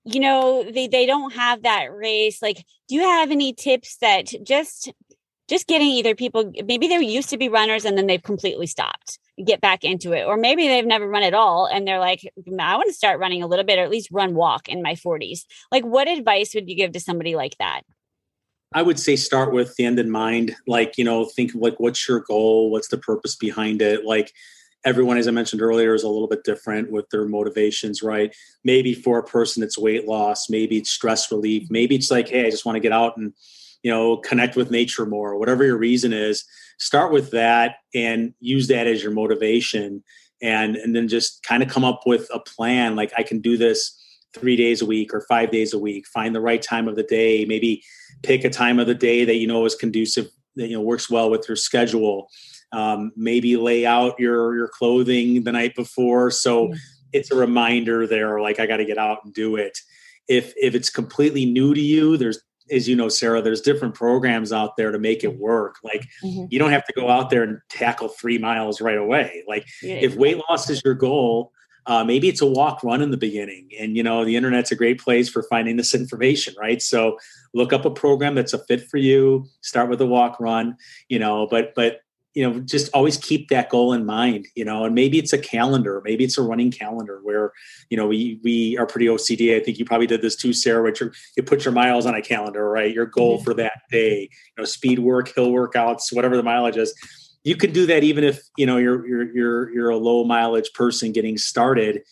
you 0.04 0.20
know 0.20 0.62
they 0.62 0.86
they 0.86 1.06
don't 1.06 1.32
have 1.32 1.62
that 1.62 1.86
race 1.92 2.42
like 2.42 2.62
do 2.86 2.94
you 2.94 3.00
have 3.00 3.30
any 3.30 3.54
tips 3.54 3.96
that 4.02 4.26
just 4.44 4.92
just 5.48 5.66
getting 5.66 5.88
either 5.88 6.14
people 6.14 6.52
maybe 6.64 6.88
they 6.88 6.98
used 6.98 7.30
to 7.30 7.38
be 7.38 7.48
runners 7.48 7.84
and 7.84 7.96
then 7.96 8.06
they've 8.06 8.22
completely 8.22 8.66
stopped 8.66 9.18
get 9.44 9.60
back 9.60 9.84
into 9.84 10.12
it 10.12 10.24
or 10.24 10.36
maybe 10.36 10.66
they've 10.66 10.86
never 10.86 11.06
run 11.06 11.22
at 11.22 11.34
all 11.34 11.66
and 11.66 11.86
they're 11.86 12.00
like 12.00 12.20
mm, 12.48 12.60
i 12.60 12.74
want 12.76 12.88
to 12.88 12.94
start 12.94 13.20
running 13.20 13.42
a 13.42 13.46
little 13.46 13.64
bit 13.64 13.78
or 13.78 13.82
at 13.82 13.90
least 13.90 14.08
run 14.10 14.34
walk 14.34 14.68
in 14.68 14.82
my 14.82 14.94
40s 14.94 15.44
like 15.70 15.84
what 15.84 16.08
advice 16.08 16.54
would 16.54 16.68
you 16.68 16.76
give 16.76 16.92
to 16.92 17.00
somebody 17.00 17.34
like 17.34 17.56
that? 17.58 17.82
I 18.74 18.82
would 18.82 18.98
say 18.98 19.16
start 19.16 19.52
with 19.52 19.74
the 19.76 19.84
end 19.84 19.98
in 19.98 20.10
mind 20.10 20.56
like 20.66 20.98
you 20.98 21.04
know 21.04 21.24
think 21.24 21.52
like 21.54 21.78
what's 21.78 22.08
your 22.08 22.20
goal? 22.20 22.70
What's 22.70 22.88
the 22.88 22.98
purpose 22.98 23.36
behind 23.36 23.80
it? 23.80 24.04
Like 24.04 24.32
everyone, 24.84 25.16
as 25.16 25.28
I 25.28 25.30
mentioned 25.30 25.62
earlier, 25.62 25.94
is 25.94 26.02
a 26.02 26.08
little 26.08 26.28
bit 26.28 26.44
different 26.44 26.90
with 26.90 27.08
their 27.10 27.26
motivations, 27.26 28.02
right? 28.02 28.34
Maybe 28.64 28.94
for 28.94 29.18
a 29.18 29.24
person, 29.24 29.62
it's 29.62 29.78
weight 29.78 30.06
loss, 30.06 30.50
maybe 30.50 30.76
it's 30.76 30.90
stress 30.90 31.30
relief, 31.30 31.68
maybe 31.70 31.96
it's 31.96 32.10
like, 32.10 32.28
hey, 32.28 32.46
I 32.46 32.50
just 32.50 32.64
want 32.64 32.76
to 32.76 32.80
get 32.80 32.92
out 32.92 33.16
and, 33.16 33.32
you 33.86 33.92
know, 33.92 34.16
connect 34.16 34.56
with 34.56 34.68
nature 34.68 35.06
more, 35.06 35.38
whatever 35.38 35.64
your 35.64 35.76
reason 35.76 36.12
is. 36.12 36.44
Start 36.80 37.12
with 37.12 37.30
that 37.30 37.76
and 37.94 38.34
use 38.40 38.66
that 38.66 38.88
as 38.88 39.00
your 39.00 39.12
motivation. 39.12 40.02
And, 40.42 40.74
and 40.74 40.96
then 40.96 41.06
just 41.06 41.44
kind 41.44 41.62
of 41.62 41.68
come 41.68 41.84
up 41.84 42.00
with 42.04 42.28
a 42.34 42.40
plan 42.40 42.96
like, 42.96 43.12
I 43.16 43.22
can 43.22 43.40
do 43.40 43.56
this 43.56 43.96
three 44.34 44.56
days 44.56 44.82
a 44.82 44.86
week 44.86 45.14
or 45.14 45.24
five 45.28 45.52
days 45.52 45.72
a 45.72 45.78
week, 45.78 46.08
find 46.08 46.34
the 46.34 46.40
right 46.40 46.60
time 46.60 46.88
of 46.88 46.96
the 46.96 47.04
day, 47.04 47.44
maybe 47.44 47.80
pick 48.24 48.42
a 48.42 48.50
time 48.50 48.80
of 48.80 48.88
the 48.88 48.94
day 48.94 49.24
that 49.24 49.36
you 49.36 49.46
know 49.46 49.64
is 49.64 49.76
conducive, 49.76 50.26
that, 50.56 50.66
you 50.66 50.76
know, 50.76 50.82
works 50.82 51.08
well 51.08 51.30
with 51.30 51.46
your 51.48 51.56
schedule 51.56 52.28
um, 52.72 53.12
maybe 53.14 53.56
lay 53.56 53.86
out 53.86 54.18
your 54.18 54.56
your 54.56 54.66
clothing 54.66 55.44
the 55.44 55.52
night 55.52 55.76
before 55.76 56.32
so 56.32 56.66
mm-hmm. 56.66 56.74
it's 57.12 57.30
a 57.30 57.36
reminder 57.36 58.08
there 58.08 58.40
like 58.40 58.58
i 58.58 58.66
got 58.66 58.78
to 58.78 58.84
get 58.84 58.98
out 58.98 59.18
and 59.22 59.32
do 59.32 59.54
it 59.54 59.78
if 60.26 60.52
if 60.56 60.74
it's 60.74 60.90
completely 60.90 61.46
new 61.46 61.74
to 61.74 61.80
you 61.80 62.16
there's 62.16 62.40
as 62.70 62.88
you 62.88 62.96
know 62.96 63.08
sarah 63.08 63.40
there's 63.40 63.60
different 63.60 63.94
programs 63.94 64.52
out 64.52 64.76
there 64.76 64.90
to 64.90 64.98
make 64.98 65.24
it 65.24 65.38
work. 65.38 65.76
Like 65.82 66.08
mm-hmm. 66.24 66.46
you 66.50 66.58
don't 66.58 66.72
have 66.72 66.86
to 66.86 66.92
go 66.94 67.10
out 67.10 67.30
there 67.30 67.42
and 67.42 67.60
tackle 67.68 68.08
three 68.08 68.38
miles 68.38 68.80
right 68.80 68.98
away. 68.98 69.44
Like 69.46 69.66
yeah, 69.82 69.94
if 69.94 70.16
weight 70.16 70.40
loss 70.48 70.68
is 70.70 70.82
your 70.84 70.94
goal 70.94 71.52
uh, 71.88 72.02
maybe 72.02 72.28
it's 72.28 72.40
a 72.40 72.46
walk 72.46 72.82
run 72.82 73.00
in 73.00 73.12
the 73.12 73.16
beginning. 73.16 73.68
And 73.78 73.96
you 73.96 74.02
know 74.02 74.24
the 74.24 74.36
internet's 74.36 74.72
a 74.72 74.76
great 74.76 75.00
place 75.00 75.28
for 75.28 75.42
finding 75.44 75.76
this 75.76 75.94
information 75.94 76.54
right? 76.60 76.82
So 76.82 77.18
look 77.54 77.72
up 77.72 77.84
a 77.84 77.90
program 77.90 78.34
that's 78.34 78.52
a 78.52 78.58
fit 78.66 78.88
for 78.88 78.98
you 78.98 79.46
start 79.62 79.88
with 79.88 80.00
a 80.00 80.06
walk 80.06 80.38
run 80.38 80.76
you 81.08 81.18
know 81.18 81.46
but 81.50 81.74
but 81.74 82.00
you 82.36 82.48
know 82.48 82.60
just 82.60 82.92
always 82.92 83.16
keep 83.16 83.48
that 83.48 83.70
goal 83.70 83.94
in 83.94 84.04
mind 84.04 84.46
you 84.54 84.64
know 84.64 84.84
and 84.84 84.94
maybe 84.94 85.18
it's 85.18 85.32
a 85.32 85.38
calendar 85.38 86.02
maybe 86.04 86.22
it's 86.22 86.36
a 86.36 86.42
running 86.42 86.70
calendar 86.70 87.18
where 87.22 87.52
you 87.88 87.96
know 87.96 88.06
we 88.06 88.38
we 88.44 88.76
are 88.76 88.86
pretty 88.86 89.06
ocd 89.06 89.56
i 89.56 89.58
think 89.58 89.78
you 89.78 89.86
probably 89.86 90.06
did 90.06 90.20
this 90.20 90.36
too 90.36 90.52
sarah 90.52 90.82
which 90.82 91.00
you 91.00 91.42
put 91.42 91.64
your 91.64 91.72
miles 91.72 92.04
on 92.04 92.14
a 92.14 92.20
calendar 92.20 92.66
right? 92.76 92.94
Your 92.94 93.06
goal 93.06 93.36
mm-hmm. 93.36 93.44
for 93.44 93.54
that 93.54 93.82
day 93.90 94.20
you 94.22 94.54
know 94.58 94.64
speed 94.64 94.98
work 94.98 95.34
hill 95.34 95.50
workouts 95.50 96.12
whatever 96.12 96.36
the 96.36 96.42
mileage 96.42 96.76
is. 96.76 96.94
You 97.42 97.56
can 97.56 97.72
do 97.72 97.86
that 97.86 98.02
even 98.04 98.24
if 98.24 98.42
you 98.58 98.66
know 98.66 98.76
you're 98.76 99.06
you're 99.06 99.34
you're 99.34 99.70
you're 99.74 99.90
a 99.90 99.96
low 99.96 100.24
mileage 100.24 100.72
person 100.74 101.12
getting 101.12 101.38
started. 101.38 102.02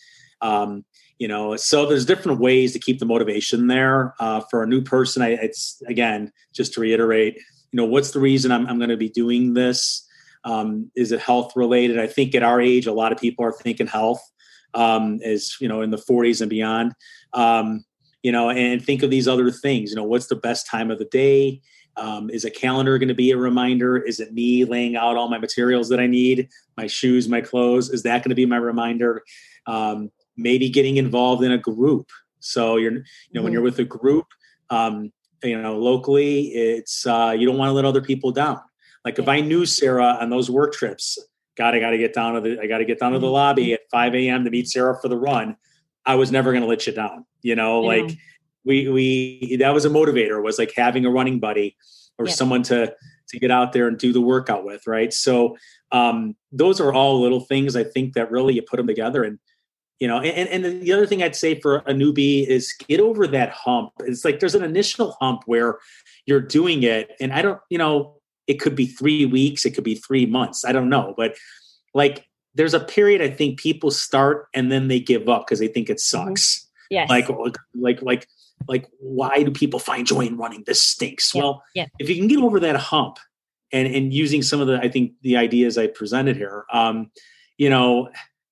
Um, 0.41 0.85
you 1.19 1.27
know 1.27 1.55
so 1.55 1.85
there's 1.85 2.05
different 2.05 2.39
ways 2.39 2.73
to 2.73 2.79
keep 2.79 2.99
the 2.99 3.05
motivation 3.05 3.67
there. 3.67 4.15
Uh, 4.19 4.41
for 4.49 4.63
a 4.63 4.67
new 4.67 4.81
person 4.81 5.21
I, 5.21 5.29
it's 5.33 5.81
again 5.87 6.31
just 6.53 6.73
to 6.73 6.81
reiterate 6.81 7.35
you 7.35 7.77
know 7.77 7.85
what's 7.85 8.11
the 8.11 8.19
reason 8.19 8.51
i'm, 8.51 8.65
I'm 8.67 8.77
going 8.77 8.89
to 8.89 8.97
be 8.97 9.09
doing 9.09 9.53
this 9.53 10.04
um, 10.45 10.91
is 10.95 11.11
it 11.11 11.19
health 11.19 11.53
related? 11.55 11.99
I 11.99 12.07
think 12.07 12.35
at 12.35 12.43
our 12.43 12.61
age, 12.61 12.87
a 12.87 12.93
lot 12.93 13.11
of 13.11 13.17
people 13.17 13.43
are 13.43 13.51
thinking 13.51 13.87
health 13.87 14.21
um, 14.73 15.19
is 15.21 15.57
you 15.59 15.67
know 15.67 15.81
in 15.81 15.89
the 15.89 15.97
40s 15.97 16.41
and 16.41 16.49
beyond. 16.49 16.93
Um, 17.33 17.83
you 18.23 18.31
know, 18.31 18.49
and 18.49 18.83
think 18.83 19.03
of 19.03 19.11
these 19.11 19.27
other 19.27 19.51
things. 19.51 19.91
You 19.91 19.97
know, 19.97 20.03
what's 20.03 20.27
the 20.27 20.35
best 20.35 20.67
time 20.67 20.89
of 20.89 20.97
the 20.97 21.05
day? 21.05 21.61
Um, 21.97 22.29
is 22.29 22.43
a 22.43 22.49
calendar 22.49 22.97
going 22.97 23.09
to 23.09 23.13
be 23.13 23.31
a 23.31 23.37
reminder? 23.37 23.97
Is 23.97 24.19
it 24.19 24.33
me 24.33 24.65
laying 24.65 24.95
out 24.95 25.15
all 25.15 25.29
my 25.29 25.37
materials 25.37 25.89
that 25.89 25.99
I 25.99 26.07
need, 26.07 26.49
my 26.75 26.87
shoes, 26.87 27.29
my 27.29 27.41
clothes? 27.41 27.89
Is 27.89 28.03
that 28.03 28.23
going 28.23 28.29
to 28.29 28.35
be 28.35 28.47
my 28.47 28.57
reminder? 28.57 29.23
Um, 29.67 30.11
maybe 30.35 30.69
getting 30.69 30.97
involved 30.97 31.43
in 31.43 31.51
a 31.51 31.57
group. 31.57 32.09
So 32.39 32.77
you're, 32.77 32.91
you 32.91 32.97
know, 32.97 33.03
mm-hmm. 33.03 33.43
when 33.43 33.53
you're 33.53 33.61
with 33.61 33.79
a 33.79 33.85
group, 33.85 34.25
um, 34.69 35.13
you 35.43 35.61
know, 35.61 35.77
locally, 35.77 36.47
it's 36.47 37.05
uh, 37.05 37.35
you 37.37 37.45
don't 37.45 37.57
want 37.57 37.69
to 37.69 37.73
let 37.73 37.85
other 37.85 38.01
people 38.01 38.31
down. 38.31 38.59
Like 39.05 39.19
if 39.19 39.27
I 39.27 39.39
knew 39.39 39.65
Sarah 39.65 40.17
on 40.19 40.31
those 40.31 40.49
work 40.49 40.73
trips, 40.73 41.19
God, 41.55 41.75
I 41.75 41.79
got 41.79 41.91
to 41.91 41.97
get 41.97 42.13
down 42.13 42.33
to 42.33 42.41
the, 42.41 42.59
I 42.59 42.67
got 42.67 42.79
to 42.79 42.85
get 42.85 42.99
down 42.99 43.13
to 43.13 43.19
the 43.19 43.27
mm-hmm. 43.27 43.33
lobby 43.33 43.73
at 43.73 43.81
5 43.91 44.15
a.m. 44.15 44.43
to 44.43 44.49
meet 44.49 44.67
Sarah 44.67 44.99
for 44.99 45.07
the 45.07 45.17
run. 45.17 45.55
I 46.05 46.15
was 46.15 46.31
never 46.31 46.51
going 46.51 46.63
to 46.63 46.67
let 46.67 46.85
you 46.85 46.93
down. 46.93 47.25
You 47.41 47.55
know, 47.55 47.81
yeah. 47.83 48.03
like 48.03 48.17
we, 48.65 48.89
we, 48.89 49.57
that 49.57 49.73
was 49.73 49.85
a 49.85 49.89
motivator 49.89 50.41
was 50.43 50.57
like 50.57 50.73
having 50.75 51.05
a 51.05 51.11
running 51.11 51.39
buddy 51.39 51.77
or 52.17 52.25
yeah. 52.25 52.33
someone 52.33 52.63
to, 52.63 52.93
to 53.29 53.39
get 53.39 53.51
out 53.51 53.73
there 53.73 53.87
and 53.87 53.97
do 53.97 54.11
the 54.11 54.21
workout 54.21 54.65
with. 54.65 54.85
Right. 54.87 55.13
So, 55.13 55.55
um, 55.91 56.35
those 56.51 56.81
are 56.81 56.91
all 56.91 57.21
little 57.21 57.41
things 57.41 57.75
I 57.75 57.83
think 57.83 58.13
that 58.13 58.31
really 58.31 58.55
you 58.55 58.63
put 58.63 58.77
them 58.77 58.87
together 58.87 59.23
and, 59.23 59.39
you 59.99 60.09
know, 60.09 60.19
and, 60.19 60.65
and 60.65 60.81
the 60.81 60.91
other 60.91 61.07
thing 61.07 61.23
I'd 61.23 61.37
say 61.37 61.59
for 61.59 61.77
a 61.77 61.93
newbie 61.93 62.45
is 62.45 62.73
get 62.73 62.99
over 62.99 63.27
that 63.27 63.51
hump. 63.51 63.91
It's 64.01 64.25
like 64.25 64.41
there's 64.41 64.55
an 64.55 64.63
initial 64.63 65.15
hump 65.21 65.43
where 65.45 65.77
you're 66.25 66.41
doing 66.41 66.83
it. 66.83 67.11
And 67.21 67.31
I 67.31 67.41
don't, 67.41 67.61
you 67.69 67.77
know, 67.77 68.17
it 68.47 68.59
could 68.59 68.75
be 68.75 68.85
three 68.85 69.25
weeks, 69.25 69.65
it 69.65 69.71
could 69.71 69.83
be 69.83 69.95
three 69.95 70.25
months. 70.25 70.65
I 70.65 70.71
don't 70.71 70.89
know. 70.89 71.13
But 71.17 71.35
like 71.93 72.27
there's 72.53 72.73
a 72.73 72.79
period 72.79 73.21
I 73.21 73.29
think 73.29 73.59
people 73.59 73.91
start 73.91 74.47
and 74.53 74.71
then 74.71 74.87
they 74.87 74.99
give 74.99 75.27
up 75.27 75.45
because 75.45 75.59
they 75.59 75.67
think 75.67 75.89
it 75.89 75.97
mm-hmm. 75.97 76.27
sucks. 76.27 76.59
Mm-hmm. 76.59 76.65
Yes. 76.91 77.09
Like 77.09 77.29
like 77.73 78.01
like 78.01 78.27
like 78.67 78.87
why 78.99 79.43
do 79.43 79.51
people 79.51 79.79
find 79.79 80.05
joy 80.05 80.21
in 80.21 80.37
running? 80.37 80.63
This 80.65 80.81
stinks. 80.81 81.33
Yeah. 81.33 81.41
Well, 81.41 81.63
yeah. 81.73 81.87
if 81.99 82.09
you 82.09 82.15
can 82.15 82.27
get 82.27 82.39
over 82.39 82.59
that 82.59 82.75
hump 82.75 83.17
and 83.71 83.87
and 83.87 84.13
using 84.13 84.41
some 84.41 84.61
of 84.61 84.67
the 84.67 84.79
I 84.79 84.89
think 84.89 85.13
the 85.21 85.37
ideas 85.37 85.77
I 85.77 85.87
presented 85.87 86.37
here, 86.37 86.65
um, 86.71 87.11
you 87.57 87.69
know, 87.69 88.09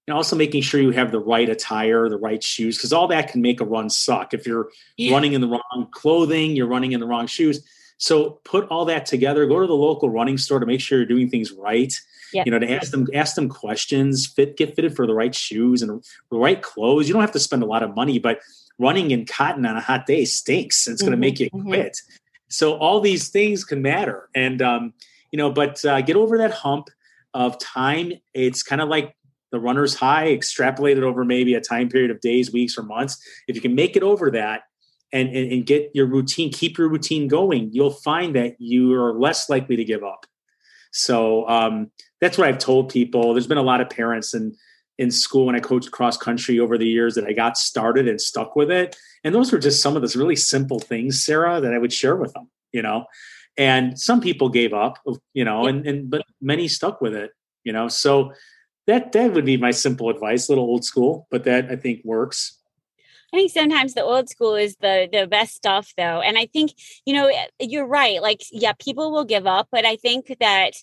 and 0.08 0.17
also 0.17 0.36
making 0.36 0.63
sure 0.63 0.82
you 0.82 0.91
have 0.91 1.12
the 1.12 1.19
right 1.19 1.47
attire, 1.47 2.10
the 2.10 2.17
right 2.17 2.43
shoes, 2.43 2.77
because 2.77 2.91
all 2.91 3.08
that 3.08 3.32
can 3.32 3.41
make 3.41 3.62
a 3.62 3.65
run 3.65 3.89
suck. 3.89 4.34
If 4.34 4.47
you're 4.47 4.69
yeah. 4.97 5.13
running 5.13 5.34
in 5.34 5.41
the 5.41 5.47
wrong 5.47 5.88
clothing, 5.91 6.56
you're 6.56 6.67
running 6.67 6.91
in 6.91 6.99
the 6.99 7.08
wrong 7.08 7.27
shoes 7.27 7.63
so 7.97 8.41
put 8.43 8.67
all 8.69 8.86
that 8.86 9.06
together. 9.06 9.45
Go 9.45 9.60
to 9.60 9.67
the 9.67 9.73
local 9.73 10.10
running 10.10 10.38
store 10.38 10.60
to 10.60 10.65
make 10.65 10.82
sure 10.82 10.99
you're 10.99 11.08
doing 11.08 11.29
things 11.29 11.51
right. 11.51 11.93
You 12.45 12.51
know, 12.51 12.60
to 12.60 12.71
ask 12.71 12.91
them 12.91 13.08
ask 13.13 13.36
them 13.36 13.47
questions, 13.47 14.25
fit 14.25 14.58
get 14.58 14.75
fitted 14.75 14.95
for 14.95 15.06
the 15.06 15.13
right 15.13 15.36
shoes 15.36 15.84
and 15.84 16.03
the 16.32 16.38
right 16.38 16.62
clothes. 16.62 17.08
You 17.08 17.13
don't 17.13 17.21
have 17.21 17.32
to 17.34 17.39
spend 17.39 17.62
a 17.62 17.67
lot 17.67 17.84
of 17.84 17.95
money, 17.95 18.17
but 18.17 18.39
running 18.79 19.12
in 19.12 19.25
cotton 19.25 19.65
on 19.65 19.77
a 19.77 19.82
hot 19.82 20.08
day 20.08 20.25
stinks. 20.25 20.88
It's 20.88 21.01
mm-hmm. 21.01 21.10
going 21.10 21.19
to 21.19 21.21
make 21.21 21.39
you 21.39 21.49
mm-hmm. 21.51 21.67
quit. 21.67 21.97
So 22.49 22.75
all 22.77 22.99
these 22.99 23.29
things 23.29 23.63
can 23.63 23.82
matter, 23.82 24.29
and 24.34 24.62
um, 24.62 24.93
you 25.32 25.38
know, 25.38 25.51
but 25.51 25.84
uh, 25.86 26.01
get 26.01 26.15
over 26.15 26.38
that 26.39 26.51
hump 26.51 26.89
of 27.34 27.60
time. 27.60 28.13
It's 28.34 28.63
kind 28.63 28.82
of 28.82 28.89
like 28.89 29.15
the 29.51 29.60
runner's 29.60 29.93
high, 29.95 30.27
extrapolated 30.27 31.03
over 31.03 31.23
maybe 31.23 31.53
a 31.53 31.62
time 31.62 31.89
period 31.89 32.12
of 32.12 32.19
days, 32.21 32.51
weeks, 32.51 32.77
or 32.77 32.84
months. 32.84 33.23
If 33.47 33.56
you 33.56 33.62
can 33.62 33.75
make 33.75 33.95
it 33.95 34.03
over 34.03 34.32
that, 34.32 34.63
and, 35.13 35.30
and, 35.30 35.52
and 35.52 35.65
get 35.65 35.91
your 35.93 36.08
routine, 36.08 36.52
keep 36.52 36.78
your 36.78 36.89
routine 36.89 37.28
going, 37.28 37.69
you'll 37.71 37.91
find 37.91 38.36
that 38.36 38.56
you 38.60 38.93
are 38.95 39.13
less 39.13 39.49
likely 39.49 39.76
to 39.76 39.86
give 39.86 40.04
up. 40.04 40.26
So 40.91 41.47
um, 41.47 41.91
that's 42.19 42.38
what 42.38 42.47
I've 42.47 42.58
told 42.58 42.89
people. 42.89 43.34
There's 43.34 43.47
been 43.47 43.58
a 43.58 43.63
lot 43.63 43.80
of 43.80 43.89
parents 43.89 44.34
in 44.34 44.56
in 44.99 45.10
school 45.10 45.47
when 45.47 45.56
I 45.56 45.60
coached 45.60 45.91
cross 45.91 46.17
country 46.17 46.60
over 46.60 46.78
the 46.78 46.88
years 46.88 47.15
that 47.15 47.26
I 47.26 47.34
got 47.34 47.58
started 47.58 48.08
and 48.08 48.21
stuck 48.21 48.56
with 48.56 48.69
it. 48.69 48.95
And 49.23 49.34
those 49.34 49.52
were 49.52 49.58
just 49.58 49.82
some 49.82 49.95
of 49.95 50.04
those 50.04 50.15
really 50.15 50.36
simple 50.36 50.80
things, 50.80 51.26
Sarah, 51.26 51.60
that 51.60 51.73
I 51.73 51.80
would 51.80 51.91
share 51.91 52.15
with 52.15 52.32
them. 52.34 52.49
You 52.71 52.82
know, 52.82 53.06
and 53.58 53.99
some 53.99 54.21
people 54.21 54.49
gave 54.49 54.73
up. 54.73 54.99
You 55.34 55.45
know, 55.45 55.65
and 55.65 55.86
and 55.88 56.10
but 56.10 56.23
many 56.41 56.67
stuck 56.67 57.02
with 57.02 57.15
it. 57.15 57.32
You 57.63 57.73
know, 57.73 57.88
so 57.88 58.34
that 58.88 59.13
that 59.13 59.34
would 59.34 59.45
be 59.45 59.58
my 59.58 59.71
simple 59.71 60.10
advice. 60.10 60.47
A 60.47 60.52
little 60.52 60.65
old 60.65 60.86
school, 60.86 61.28
but 61.32 61.43
that 61.45 61.71
I 61.71 61.76
think 61.76 62.02
works. 62.04 62.60
I 63.33 63.37
think 63.37 63.51
sometimes 63.51 63.95
the 63.95 64.03
old 64.03 64.29
school 64.29 64.55
is 64.55 64.75
the 64.77 65.09
the 65.11 65.25
best 65.25 65.55
stuff 65.55 65.91
though. 65.97 66.21
And 66.21 66.37
I 66.37 66.45
think, 66.45 66.73
you 67.05 67.15
know, 67.15 67.27
eh, 67.27 67.47
you're 67.59 67.87
right. 67.87 68.21
Like, 68.21 68.41
yeah, 68.51 68.73
people 68.73 69.11
will 69.11 69.25
give 69.25 69.47
up, 69.47 69.69
but 69.71 69.85
I 69.85 69.95
think 69.95 70.37
that 70.39 70.73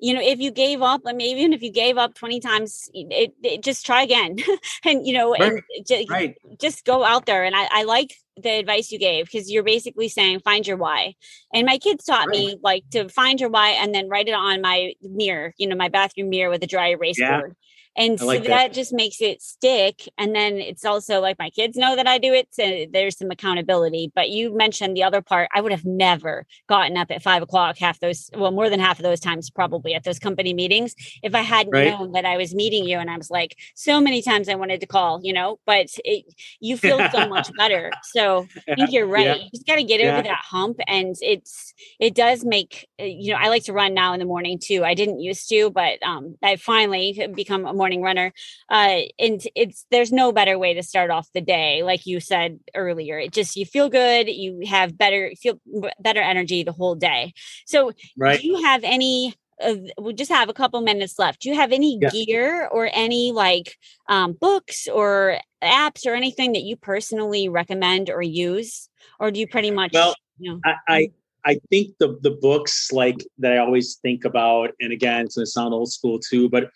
you 0.00 0.14
know 0.14 0.20
if 0.22 0.38
you 0.38 0.50
gave 0.50 0.80
up 0.80 1.02
I 1.06 1.12
mean, 1.12 1.36
even 1.36 1.52
if 1.52 1.62
you 1.62 1.72
gave 1.72 1.98
up 1.98 2.14
20 2.14 2.40
times 2.40 2.88
it, 2.94 3.34
it 3.42 3.62
just 3.62 3.84
try 3.84 4.02
again 4.02 4.36
and 4.84 5.06
you 5.06 5.12
know 5.12 5.32
right. 5.32 5.52
and 5.52 5.62
just, 5.86 6.10
right. 6.10 6.36
just 6.60 6.84
go 6.84 7.04
out 7.04 7.26
there 7.26 7.44
and 7.44 7.54
I, 7.54 7.68
I 7.70 7.82
like 7.82 8.14
the 8.36 8.50
advice 8.50 8.92
you 8.92 8.98
gave 9.00 9.24
because 9.24 9.50
you're 9.50 9.64
basically 9.64 10.08
saying 10.08 10.38
find 10.38 10.66
your 10.66 10.76
why 10.76 11.14
and 11.52 11.66
my 11.66 11.78
kids 11.78 12.04
taught 12.04 12.28
right. 12.28 12.38
me 12.38 12.58
like 12.62 12.84
to 12.90 13.08
find 13.08 13.40
your 13.40 13.50
why 13.50 13.70
and 13.70 13.92
then 13.92 14.08
write 14.08 14.28
it 14.28 14.34
on 14.34 14.60
my 14.60 14.92
mirror 15.02 15.52
you 15.58 15.66
know 15.66 15.74
my 15.74 15.88
bathroom 15.88 16.30
mirror 16.30 16.48
with 16.48 16.62
a 16.62 16.68
dry 16.68 16.90
erase 16.90 17.18
yeah. 17.18 17.40
board 17.40 17.56
and 17.98 18.20
like 18.20 18.44
so 18.44 18.48
that. 18.48 18.68
that. 18.68 18.72
just 18.72 18.92
makes 18.92 19.20
it 19.20 19.42
stick 19.42 20.08
and 20.16 20.34
then 20.34 20.54
it's 20.54 20.84
also 20.84 21.20
like 21.20 21.38
my 21.38 21.50
kids 21.50 21.76
know 21.76 21.96
that 21.96 22.06
i 22.06 22.16
do 22.16 22.32
it 22.32 22.46
so 22.50 22.86
there's 22.92 23.18
some 23.18 23.30
accountability 23.30 24.10
but 24.14 24.30
you 24.30 24.56
mentioned 24.56 24.96
the 24.96 25.02
other 25.02 25.20
part 25.20 25.48
i 25.54 25.60
would 25.60 25.72
have 25.72 25.84
never 25.84 26.46
gotten 26.68 26.96
up 26.96 27.10
at 27.10 27.22
five 27.22 27.42
o'clock 27.42 27.76
half 27.76 27.98
those 28.00 28.30
well 28.36 28.52
more 28.52 28.70
than 28.70 28.80
half 28.80 28.98
of 28.98 29.02
those 29.02 29.20
times 29.20 29.50
probably 29.50 29.94
at 29.94 30.04
those 30.04 30.18
company 30.18 30.54
meetings 30.54 30.94
if 31.22 31.34
i 31.34 31.40
hadn't 31.40 31.72
right. 31.72 31.90
known 31.90 32.12
that 32.12 32.24
i 32.24 32.36
was 32.36 32.54
meeting 32.54 32.84
you 32.84 32.98
and 32.98 33.10
i 33.10 33.16
was 33.16 33.30
like 33.30 33.56
so 33.74 34.00
many 34.00 34.22
times 34.22 34.48
i 34.48 34.54
wanted 34.54 34.80
to 34.80 34.86
call 34.86 35.20
you 35.22 35.32
know 35.32 35.58
but 35.66 35.88
it, 36.04 36.24
you 36.60 36.76
feel 36.88 36.98
so 37.10 37.28
much 37.28 37.50
better 37.56 37.90
so 38.04 38.46
i 38.68 38.76
think 38.76 38.92
you're 38.92 39.06
right 39.06 39.26
yeah. 39.26 39.34
you 39.34 39.50
just 39.52 39.66
got 39.66 39.76
to 39.76 39.82
get 39.82 40.00
yeah. 40.00 40.12
over 40.12 40.22
that 40.22 40.40
hump 40.44 40.78
and 40.86 41.16
it's 41.20 41.74
it 41.98 42.14
does 42.14 42.44
make 42.44 42.88
uh, 43.00 43.04
you 43.04 43.32
know 43.32 43.38
i 43.40 43.48
like 43.48 43.64
to 43.64 43.72
run 43.72 43.92
now 43.92 44.12
in 44.12 44.20
the 44.20 44.24
morning 44.24 44.58
too 44.58 44.84
i 44.84 44.94
didn't 44.94 45.20
used 45.20 45.48
to 45.48 45.70
but 45.70 46.00
um 46.04 46.36
i 46.42 46.54
finally 46.54 47.28
become 47.34 47.66
a 47.66 47.72
more 47.72 47.87
morning 47.88 48.02
runner. 48.02 48.32
Uh, 48.68 49.00
and 49.18 49.40
it's 49.54 49.86
there's 49.90 50.12
no 50.12 50.32
better 50.32 50.58
way 50.58 50.74
to 50.74 50.82
start 50.82 51.10
off 51.10 51.28
the 51.32 51.40
day, 51.40 51.82
like 51.82 52.06
you 52.06 52.20
said 52.20 52.60
earlier. 52.74 53.18
It 53.18 53.32
just 53.32 53.56
you 53.56 53.64
feel 53.64 53.88
good, 53.88 54.28
you 54.28 54.60
have 54.68 54.98
better 54.98 55.32
feel 55.40 55.58
better 56.00 56.20
energy 56.20 56.62
the 56.62 56.72
whole 56.72 56.94
day. 56.94 57.32
So, 57.66 57.92
right. 58.16 58.40
do 58.40 58.46
you 58.46 58.62
have 58.62 58.84
any? 58.84 59.34
Uh, 59.60 59.74
we 60.00 60.12
just 60.12 60.30
have 60.30 60.48
a 60.48 60.52
couple 60.52 60.80
minutes 60.82 61.18
left. 61.18 61.40
Do 61.40 61.48
you 61.48 61.56
have 61.56 61.72
any 61.72 61.98
yeah. 62.00 62.10
gear 62.10 62.68
or 62.70 62.88
any 62.92 63.32
like 63.32 63.74
um, 64.08 64.34
books 64.34 64.86
or 64.86 65.40
apps 65.62 66.06
or 66.06 66.14
anything 66.14 66.52
that 66.52 66.62
you 66.62 66.76
personally 66.76 67.48
recommend 67.48 68.08
or 68.10 68.22
use, 68.22 68.88
or 69.18 69.30
do 69.30 69.40
you 69.40 69.48
pretty 69.48 69.72
much? 69.72 69.92
Well, 69.94 70.14
you 70.38 70.52
know, 70.52 70.60
I, 70.64 70.74
I 70.88 71.00
mm? 71.02 71.12
I 71.44 71.58
think 71.70 71.96
the 71.98 72.18
the 72.20 72.32
books 72.42 72.92
like 72.92 73.24
that 73.38 73.52
I 73.52 73.58
always 73.58 73.96
think 73.96 74.24
about, 74.24 74.70
and 74.80 74.92
again, 74.92 75.24
it's 75.24 75.36
gonna 75.36 75.46
sound 75.46 75.72
old 75.72 75.90
school 75.90 76.18
too, 76.18 76.48
but 76.48 76.70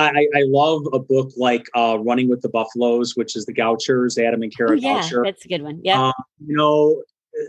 I, 0.00 0.26
I 0.34 0.42
love 0.46 0.82
a 0.92 0.98
book 0.98 1.30
like 1.36 1.66
uh, 1.74 1.98
Running 2.00 2.28
with 2.28 2.42
the 2.42 2.48
Buffaloes, 2.48 3.16
which 3.16 3.36
is 3.36 3.46
the 3.46 3.52
Gouchers, 3.52 4.18
Adam 4.18 4.42
and 4.42 4.54
Kara 4.54 4.72
oh, 4.72 4.74
yeah, 4.74 5.00
Goucher. 5.00 5.24
That's 5.24 5.44
a 5.44 5.48
good 5.48 5.62
one. 5.62 5.80
Yeah. 5.82 6.08
Um, 6.08 6.12
you 6.46 6.56
know, 6.56 7.02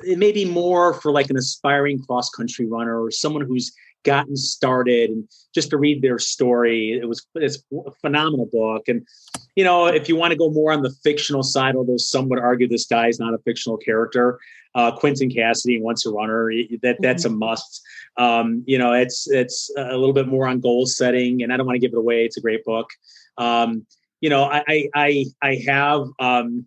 it 0.03 0.17
may 0.17 0.31
be 0.31 0.45
more 0.45 0.93
for 0.93 1.11
like 1.11 1.29
an 1.29 1.37
aspiring 1.37 1.99
cross 1.99 2.29
country 2.29 2.65
runner 2.65 3.01
or 3.01 3.11
someone 3.11 3.45
who's 3.45 3.71
gotten 4.03 4.35
started 4.35 5.09
and 5.11 5.27
just 5.53 5.69
to 5.69 5.77
read 5.77 6.01
their 6.01 6.17
story 6.17 6.99
it 7.01 7.07
was 7.07 7.25
it's 7.35 7.63
a 7.85 7.91
phenomenal 8.01 8.47
book 8.51 8.87
and 8.87 9.05
you 9.55 9.63
know 9.63 9.85
if 9.85 10.09
you 10.09 10.15
want 10.15 10.31
to 10.31 10.37
go 10.37 10.49
more 10.49 10.71
on 10.71 10.81
the 10.81 10.89
fictional 11.03 11.43
side 11.43 11.75
although 11.75 11.97
some 11.97 12.27
would 12.27 12.39
argue 12.39 12.67
this 12.67 12.87
guy 12.87 13.07
is 13.07 13.19
not 13.19 13.33
a 13.33 13.37
fictional 13.39 13.77
character 13.77 14.39
uh, 14.73 14.91
quenton 14.91 15.29
cassidy 15.29 15.79
once 15.79 16.05
a 16.05 16.09
runner 16.09 16.51
that 16.81 16.97
that's 16.99 17.25
mm-hmm. 17.25 17.35
a 17.35 17.37
must 17.37 17.83
um, 18.17 18.63
you 18.67 18.77
know 18.77 18.93
it's 18.93 19.29
it's 19.29 19.71
a 19.77 19.97
little 19.97 20.13
bit 20.13 20.27
more 20.27 20.47
on 20.47 20.59
goal 20.59 20.85
setting 20.85 21.43
and 21.43 21.53
i 21.53 21.57
don't 21.57 21.65
want 21.65 21.75
to 21.75 21.79
give 21.79 21.93
it 21.93 21.97
away 21.97 22.25
it's 22.25 22.37
a 22.37 22.41
great 22.41 22.63
book 22.65 22.87
um, 23.37 23.85
you 24.19 24.29
know 24.29 24.43
i 24.43 24.89
i 24.95 25.25
i 25.41 25.55
have 25.67 26.05
um, 26.19 26.65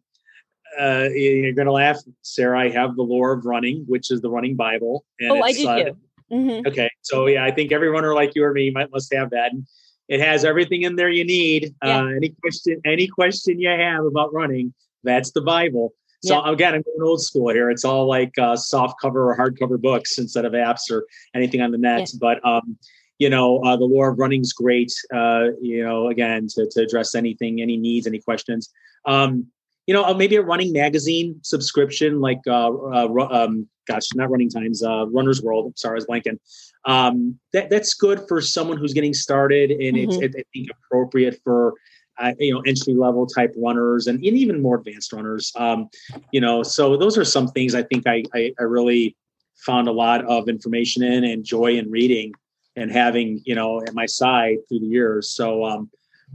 uh, 0.81 1.09
you're 1.13 1.53
going 1.53 1.67
to 1.67 1.73
laugh, 1.73 1.99
Sarah. 2.23 2.59
I 2.59 2.71
have 2.71 2.97
the 2.97 3.03
lore 3.03 3.33
of 3.33 3.45
running, 3.45 3.85
which 3.87 4.11
is 4.11 4.21
the 4.21 4.31
running 4.31 4.57
Bible. 4.57 5.05
And 5.21 5.31
oh, 5.31 5.43
I 5.43 5.53
do 5.53 5.69
uh. 5.69 5.93
Mm-hmm. 6.33 6.67
Okay, 6.67 6.91
so 7.03 7.27
yeah, 7.27 7.45
I 7.45 7.51
think 7.51 7.71
every 7.71 7.89
runner 7.89 8.15
like 8.15 8.35
you 8.35 8.45
or 8.45 8.53
me 8.53 8.71
might 8.71 8.91
must 8.91 9.13
have 9.15 9.31
that. 9.31 9.53
And 9.53 9.67
it 10.09 10.21
has 10.21 10.45
everything 10.45 10.83
in 10.83 10.97
there 10.97 11.09
you 11.09 11.25
need. 11.25 11.75
Yeah. 11.83 12.01
Uh, 12.01 12.07
any 12.07 12.31
question, 12.41 12.81
any 12.85 13.07
question 13.07 13.61
you 13.61 13.69
have 13.69 14.05
about 14.05 14.33
running, 14.33 14.73
that's 15.03 15.33
the 15.33 15.43
Bible. 15.43 15.93
So 16.25 16.45
yeah. 16.45 16.53
again, 16.53 16.75
I'm 16.75 16.83
going 16.83 17.03
old 17.03 17.23
school 17.23 17.51
here. 17.51 17.71
It's 17.71 17.85
all 17.85 18.07
like 18.07 18.37
uh, 18.39 18.57
soft 18.57 19.01
cover 19.01 19.31
or 19.31 19.37
hardcover 19.37 19.81
books 19.81 20.19
instead 20.19 20.45
of 20.45 20.53
apps 20.53 20.91
or 20.91 21.05
anything 21.35 21.61
on 21.61 21.71
the 21.71 21.79
net. 21.79 22.01
Yeah. 22.01 22.19
But 22.21 22.47
um, 22.47 22.79
you 23.19 23.31
know, 23.31 23.59
uh, 23.59 23.77
the 23.77 23.85
lore 23.85 24.11
of 24.11 24.19
running 24.19 24.41
is 24.41 24.53
great. 24.53 24.93
Uh, 25.15 25.49
you 25.61 25.85
know, 25.85 26.09
again, 26.09 26.49
to, 26.55 26.69
to 26.71 26.83
address 26.83 27.15
anything, 27.15 27.61
any 27.61 27.77
needs, 27.77 28.07
any 28.07 28.21
questions. 28.21 28.73
Um, 29.07 29.47
you 29.87 29.93
know, 29.93 30.05
uh, 30.05 30.15
maybe 30.15 30.37
a 30.37 30.43
running 30.43 30.73
magazine 30.73 31.39
subscription, 31.43 32.21
like 32.21 32.41
uh, 32.47 32.71
uh, 32.71 33.29
um, 33.31 33.69
gosh, 33.87 34.03
not 34.15 34.31
running 34.31 34.49
times, 34.49 34.83
uh, 34.83 35.07
Runner's 35.09 35.43
World. 35.43 35.79
Sorry, 35.79 35.93
I 35.93 35.97
was 35.97 36.07
blanking. 36.07 36.39
Um, 36.87 37.39
that 37.53 37.71
that's 37.71 37.95
good 37.95 38.23
for 38.29 38.41
someone 38.41 38.79
who's 38.79 38.95
getting 38.95 39.15
started, 39.15 39.71
and 39.71 39.97
mm-hmm. 39.97 40.23
it's 40.23 40.37
I 40.37 40.43
think 40.55 40.71
appropriate 40.71 41.39
for 41.45 41.75
uh, 42.18 42.33
you 42.38 42.55
know 42.55 42.61
entry 42.61 42.94
level 42.94 43.27
type 43.27 43.53
runners 43.57 44.07
and, 44.07 44.18
and 44.24 44.37
even 44.37 44.62
more 44.62 44.77
advanced 44.77 45.12
runners. 45.12 45.53
Um, 45.57 45.88
you 46.33 46.40
know, 46.40 46.62
so 46.62 46.96
those 46.96 47.18
are 47.18 47.24
some 47.24 47.48
things 47.48 47.74
I 47.74 47.83
think 47.83 48.07
I, 48.07 48.24
I, 48.35 48.53
I 48.59 48.62
really 48.62 49.16
found 49.57 49.88
a 49.88 49.92
lot 49.92 50.24
of 50.27 50.48
information 50.48 51.03
in 51.03 51.24
and 51.24 51.44
joy 51.44 51.77
in 51.77 51.90
reading 51.90 52.33
and 52.77 52.90
having 52.90 53.40
you 53.44 53.55
know 53.55 53.81
at 53.83 53.94
my 53.94 54.07
side 54.07 54.59
through 54.68 54.81
the 54.81 54.87
years. 54.87 55.31
So 55.31 55.64
um, 55.64 55.90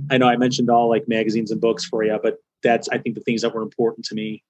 I 0.09 0.17
know 0.17 0.27
I 0.27 0.37
mentioned 0.37 0.69
all 0.69 0.89
like 0.89 1.07
magazines 1.07 1.51
and 1.51 1.61
books 1.61 1.85
for 1.85 2.03
you, 2.03 2.19
but 2.21 2.37
that's 2.63 2.89
I 2.89 2.97
think 2.97 3.15
the 3.15 3.21
things 3.21 3.41
that 3.41 3.53
were 3.53 3.61
important 3.61 4.05
to 4.05 4.15
me 4.15 4.43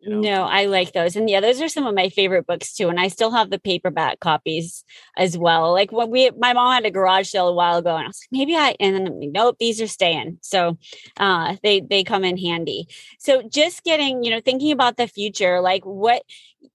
you 0.00 0.10
know? 0.10 0.20
No, 0.20 0.42
I 0.44 0.64
like 0.64 0.92
those. 0.92 1.14
And 1.16 1.28
yeah, 1.28 1.40
those 1.40 1.60
are 1.60 1.68
some 1.68 1.86
of 1.86 1.94
my 1.94 2.08
favorite 2.08 2.46
books 2.46 2.74
too. 2.74 2.88
And 2.88 2.98
I 2.98 3.08
still 3.08 3.30
have 3.30 3.50
the 3.50 3.58
paperback 3.58 4.20
copies 4.20 4.84
as 5.16 5.36
well. 5.36 5.72
Like 5.72 5.92
when 5.92 6.10
we, 6.10 6.30
my 6.38 6.52
mom 6.52 6.72
had 6.72 6.86
a 6.86 6.90
garage 6.90 7.28
sale 7.28 7.48
a 7.48 7.54
while 7.54 7.78
ago 7.78 7.94
and 7.96 8.04
I 8.04 8.08
was 8.08 8.20
like, 8.22 8.38
maybe 8.38 8.56
I, 8.56 8.76
and 8.80 8.94
then 8.94 9.32
nope, 9.32 9.56
these 9.60 9.80
are 9.80 9.86
staying. 9.86 10.38
So 10.40 10.78
uh, 11.18 11.56
they, 11.62 11.80
they 11.80 12.02
come 12.04 12.24
in 12.24 12.38
handy. 12.38 12.88
So 13.18 13.42
just 13.42 13.84
getting, 13.84 14.24
you 14.24 14.30
know, 14.30 14.40
thinking 14.40 14.72
about 14.72 14.96
the 14.96 15.06
future, 15.06 15.60
like 15.60 15.84
what 15.84 16.22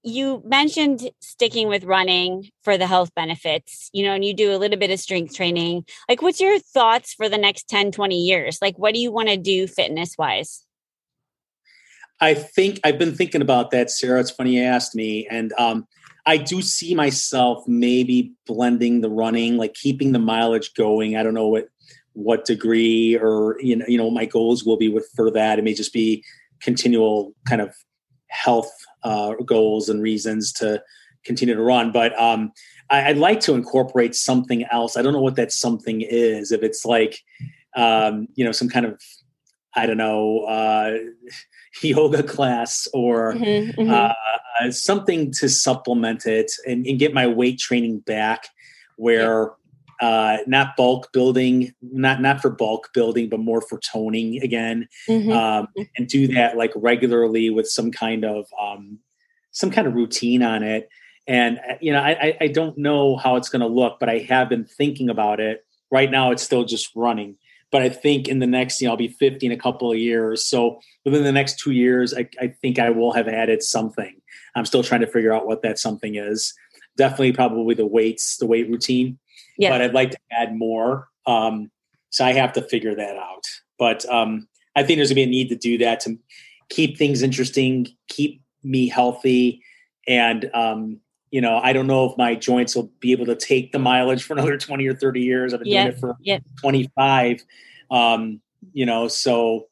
you 0.02 0.42
mentioned 0.44 1.10
sticking 1.20 1.68
with 1.68 1.84
running 1.84 2.50
for 2.62 2.78
the 2.78 2.86
health 2.86 3.14
benefits, 3.14 3.90
you 3.92 4.04
know, 4.04 4.12
and 4.12 4.24
you 4.24 4.34
do 4.34 4.54
a 4.54 4.58
little 4.58 4.78
bit 4.78 4.90
of 4.90 5.00
strength 5.00 5.34
training. 5.34 5.84
Like 6.08 6.22
what's 6.22 6.40
your 6.40 6.58
thoughts 6.58 7.14
for 7.14 7.28
the 7.28 7.38
next 7.38 7.68
10, 7.68 7.92
20 7.92 8.16
years? 8.16 8.58
Like 8.62 8.78
what 8.78 8.94
do 8.94 9.00
you 9.00 9.12
want 9.12 9.28
to 9.28 9.36
do 9.36 9.66
fitness 9.66 10.16
wise? 10.18 10.65
I 12.20 12.34
think 12.34 12.80
I've 12.84 12.98
been 12.98 13.14
thinking 13.14 13.42
about 13.42 13.70
that, 13.72 13.90
Sarah. 13.90 14.20
It's 14.20 14.30
funny 14.30 14.56
you 14.56 14.62
asked 14.62 14.94
me, 14.94 15.26
and 15.30 15.52
um, 15.58 15.86
I 16.24 16.38
do 16.38 16.62
see 16.62 16.94
myself 16.94 17.66
maybe 17.68 18.32
blending 18.46 19.00
the 19.00 19.10
running, 19.10 19.56
like 19.56 19.74
keeping 19.74 20.12
the 20.12 20.18
mileage 20.18 20.74
going. 20.74 21.16
I 21.16 21.22
don't 21.22 21.34
know 21.34 21.48
what 21.48 21.68
what 22.14 22.46
degree 22.46 23.16
or 23.16 23.58
you 23.60 23.76
know 23.76 23.84
you 23.86 23.98
know 23.98 24.10
my 24.10 24.24
goals 24.24 24.64
will 24.64 24.78
be 24.78 24.88
with 24.88 25.08
for 25.14 25.30
that. 25.30 25.58
It 25.58 25.64
may 25.64 25.74
just 25.74 25.92
be 25.92 26.24
continual 26.60 27.34
kind 27.46 27.60
of 27.60 27.74
health 28.28 28.70
uh, 29.02 29.34
goals 29.44 29.88
and 29.88 30.02
reasons 30.02 30.52
to 30.54 30.82
continue 31.24 31.54
to 31.54 31.62
run, 31.62 31.92
but 31.92 32.18
um, 32.20 32.52
I, 32.88 33.08
would 33.08 33.18
like 33.18 33.40
to 33.40 33.54
incorporate 33.54 34.14
something 34.14 34.64
else. 34.70 34.96
I 34.96 35.02
don't 35.02 35.12
know 35.12 35.20
what 35.20 35.36
that 35.36 35.52
something 35.52 36.00
is. 36.00 36.50
If 36.50 36.62
it's 36.62 36.84
like 36.84 37.20
um, 37.76 38.26
you 38.34 38.44
know 38.44 38.52
some 38.52 38.68
kind 38.68 38.86
of 38.86 39.00
I 39.76 39.86
don't 39.86 39.98
know. 39.98 40.40
Uh, 40.40 40.98
yoga 41.82 42.22
class 42.22 42.88
or 42.94 43.34
mm-hmm, 43.34 43.80
mm-hmm. 43.80 43.90
Uh, 43.90 44.70
something 44.70 45.30
to 45.30 45.48
supplement 45.48 46.24
it 46.26 46.50
and, 46.66 46.86
and, 46.86 46.98
get 46.98 47.12
my 47.12 47.26
weight 47.26 47.58
training 47.58 47.98
back 48.00 48.48
where 48.96 49.52
uh, 50.00 50.38
not 50.46 50.76
bulk 50.76 51.12
building 51.12 51.72
not 51.82 52.20
not 52.20 52.40
for 52.40 52.50
bulk 52.50 52.90
building 52.94 53.28
but 53.28 53.40
more 53.40 53.60
for 53.60 53.78
toning 53.80 54.42
again 54.42 54.88
mm-hmm. 55.08 55.30
um, 55.30 55.66
mm-hmm. 55.66 55.82
and 55.96 56.08
do 56.08 56.26
that 56.26 56.56
like 56.56 56.72
regularly 56.74 57.50
with 57.50 57.68
some 57.68 57.90
kind 57.90 58.24
of 58.24 58.46
um, 58.60 58.98
some 59.52 59.70
kind 59.70 59.86
of 59.86 59.94
routine 59.94 60.42
on 60.42 60.62
it 60.62 60.88
and 61.26 61.58
uh, 61.70 61.74
you 61.80 61.92
know 61.92 62.00
i 62.00 62.36
i 62.40 62.46
don't 62.46 62.76
know 62.78 63.16
how 63.16 63.36
it's 63.36 63.48
going 63.48 63.60
to 63.60 63.66
look 63.66 63.98
but 63.98 64.08
i 64.08 64.18
have 64.18 64.48
been 64.48 64.64
thinking 64.64 65.08
about 65.08 65.40
it 65.40 65.64
right 65.90 66.10
now 66.10 66.30
it's 66.30 66.42
still 66.42 66.64
just 66.64 66.90
running 66.94 67.36
but 67.70 67.82
I 67.82 67.88
think 67.88 68.28
in 68.28 68.38
the 68.38 68.46
next, 68.46 68.80
you 68.80 68.86
know, 68.86 68.92
I'll 68.92 68.96
be 68.96 69.08
50 69.08 69.46
in 69.46 69.52
a 69.52 69.56
couple 69.56 69.90
of 69.90 69.98
years. 69.98 70.44
So 70.46 70.80
within 71.04 71.24
the 71.24 71.32
next 71.32 71.58
two 71.58 71.72
years, 71.72 72.14
I, 72.14 72.28
I 72.40 72.48
think 72.48 72.78
I 72.78 72.90
will 72.90 73.12
have 73.12 73.28
added 73.28 73.62
something. 73.62 74.14
I'm 74.54 74.64
still 74.64 74.82
trying 74.82 75.00
to 75.02 75.06
figure 75.06 75.32
out 75.32 75.46
what 75.46 75.62
that 75.62 75.78
something 75.78 76.14
is. 76.14 76.54
Definitely, 76.96 77.32
probably 77.32 77.74
the 77.74 77.86
weights, 77.86 78.36
the 78.38 78.46
weight 78.46 78.68
routine. 78.70 79.18
Yeah. 79.58 79.70
But 79.70 79.82
I'd 79.82 79.94
like 79.94 80.12
to 80.12 80.18
add 80.30 80.56
more. 80.56 81.08
Um, 81.26 81.70
so 82.10 82.24
I 82.24 82.32
have 82.32 82.52
to 82.54 82.62
figure 82.62 82.94
that 82.94 83.16
out. 83.16 83.44
But 83.78 84.06
um, 84.06 84.48
I 84.74 84.82
think 84.82 84.98
there's 84.98 85.10
gonna 85.10 85.16
be 85.16 85.22
a 85.24 85.26
need 85.26 85.48
to 85.48 85.56
do 85.56 85.78
that 85.78 86.00
to 86.00 86.18
keep 86.68 86.96
things 86.96 87.22
interesting, 87.22 87.88
keep 88.08 88.42
me 88.62 88.88
healthy, 88.88 89.62
and 90.06 90.50
um, 90.54 91.00
you 91.36 91.42
know, 91.42 91.60
I 91.62 91.74
don't 91.74 91.86
know 91.86 92.06
if 92.06 92.16
my 92.16 92.34
joints 92.34 92.74
will 92.74 92.90
be 92.98 93.12
able 93.12 93.26
to 93.26 93.36
take 93.36 93.70
the 93.70 93.78
mileage 93.78 94.22
for 94.22 94.32
another 94.32 94.56
20 94.56 94.86
or 94.86 94.94
30 94.94 95.20
years. 95.20 95.52
I've 95.52 95.60
been 95.60 95.68
doing 95.84 95.94
it 95.94 96.00
for 96.00 96.16
25. 96.62 97.44
Um, 97.90 98.40
you 98.72 98.86
know, 98.86 99.06
so 99.06 99.66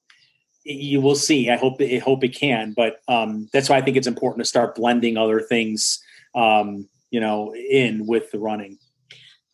you 0.63 1.01
will 1.01 1.15
see. 1.15 1.49
I 1.49 1.57
hope 1.57 1.81
I 1.81 2.03
hope 2.05 2.23
it 2.23 2.37
can, 2.37 2.75
but 2.77 3.01
um, 3.09 3.49
that's 3.51 3.71
why 3.71 3.79
I 3.79 3.81
think 3.81 3.97
it's 3.97 4.07
important 4.07 4.45
to 4.45 4.45
start 4.45 4.75
blending 4.75 5.17
other 5.17 5.41
things, 5.41 6.05
um, 6.35 6.87
you 7.11 7.19
know, 7.19 7.55
in 7.55 8.07
with 8.07 8.31
the 8.31 8.39
running. 8.39 8.79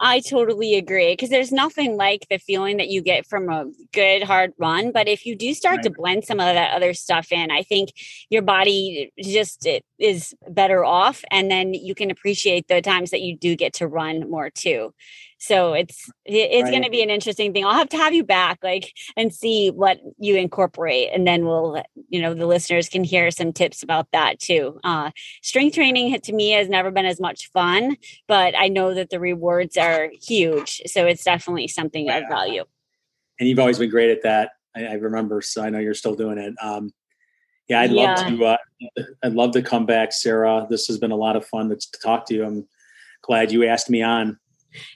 I 0.02 0.20
totally 0.20 0.76
agree 0.76 1.12
because 1.12 1.28
there's 1.28 1.52
nothing 1.52 1.96
like 1.96 2.26
the 2.30 2.38
feeling 2.38 2.78
that 2.78 2.88
you 2.88 3.02
get 3.02 3.26
from 3.26 3.50
a 3.50 3.66
good 3.92 4.22
hard 4.22 4.52
run. 4.58 4.92
But 4.92 5.08
if 5.08 5.26
you 5.26 5.36
do 5.36 5.52
start 5.52 5.76
right. 5.76 5.84
to 5.84 5.90
blend 5.90 6.24
some 6.24 6.40
of 6.40 6.46
that 6.46 6.72
other 6.72 6.94
stuff 6.94 7.30
in, 7.30 7.50
I 7.50 7.62
think 7.62 7.90
your 8.30 8.40
body 8.40 9.12
just 9.22 9.66
eh, 9.66 9.80
is 9.98 10.34
better 10.48 10.84
off, 10.84 11.22
and 11.30 11.50
then 11.50 11.74
you 11.74 11.94
can 11.94 12.10
appreciate 12.10 12.66
the 12.68 12.80
times 12.80 13.10
that 13.10 13.20
you 13.20 13.36
do 13.36 13.54
get 13.54 13.74
to 13.74 13.86
run 13.86 14.30
more 14.30 14.48
too. 14.48 14.94
So 15.42 15.72
it's 15.72 16.10
it's 16.26 16.64
right. 16.64 16.70
going 16.70 16.82
to 16.82 16.90
be 16.90 17.02
an 17.02 17.08
interesting 17.08 17.54
thing. 17.54 17.64
I'll 17.64 17.74
have 17.74 17.88
to 17.88 17.96
have 17.96 18.12
you 18.12 18.22
back, 18.22 18.58
like, 18.62 18.92
and 19.16 19.34
see 19.34 19.70
what 19.70 19.98
you 20.18 20.36
incorporate, 20.36 21.08
and 21.14 21.26
then 21.26 21.46
we'll, 21.46 21.82
you 22.10 22.20
know, 22.20 22.34
the 22.34 22.46
listeners 22.46 22.90
can 22.90 23.04
hear 23.04 23.30
some 23.30 23.52
tips 23.52 23.82
about 23.82 24.08
that 24.12 24.38
too. 24.38 24.78
Uh, 24.84 25.10
strength 25.42 25.76
training 25.76 26.20
to 26.20 26.32
me 26.34 26.50
has 26.50 26.68
never 26.68 26.90
been 26.90 27.06
as 27.06 27.18
much 27.20 27.50
fun, 27.52 27.96
but 28.28 28.54
I 28.54 28.68
know 28.68 28.92
that 28.92 29.08
the 29.08 29.18
rewards 29.18 29.78
are 29.78 30.10
huge, 30.22 30.82
so 30.84 31.06
it's 31.06 31.24
definitely 31.24 31.68
something 31.68 32.06
yeah. 32.06 32.20
I 32.26 32.28
value. 32.28 32.64
And 33.38 33.48
you've 33.48 33.58
always 33.58 33.78
been 33.78 33.88
great 33.88 34.10
at 34.10 34.22
that. 34.24 34.50
I, 34.76 34.88
I 34.88 34.92
remember, 34.94 35.40
so 35.40 35.62
I 35.62 35.70
know 35.70 35.78
you're 35.78 35.94
still 35.94 36.14
doing 36.14 36.36
it. 36.36 36.52
Um, 36.62 36.92
yeah, 37.66 37.80
I'd 37.80 37.92
yeah. 37.92 38.14
love 38.14 38.26
to. 38.28 38.44
Uh, 38.44 38.56
I'd 39.22 39.32
love 39.32 39.52
to 39.52 39.62
come 39.62 39.86
back, 39.86 40.12
Sarah. 40.12 40.66
This 40.68 40.86
has 40.88 40.98
been 40.98 41.12
a 41.12 41.16
lot 41.16 41.36
of 41.36 41.46
fun 41.46 41.70
to, 41.70 41.76
to 41.76 42.00
talk 42.02 42.26
to 42.26 42.34
you. 42.34 42.44
I'm 42.44 42.68
glad 43.22 43.50
you 43.50 43.64
asked 43.64 43.88
me 43.88 44.02
on. 44.02 44.38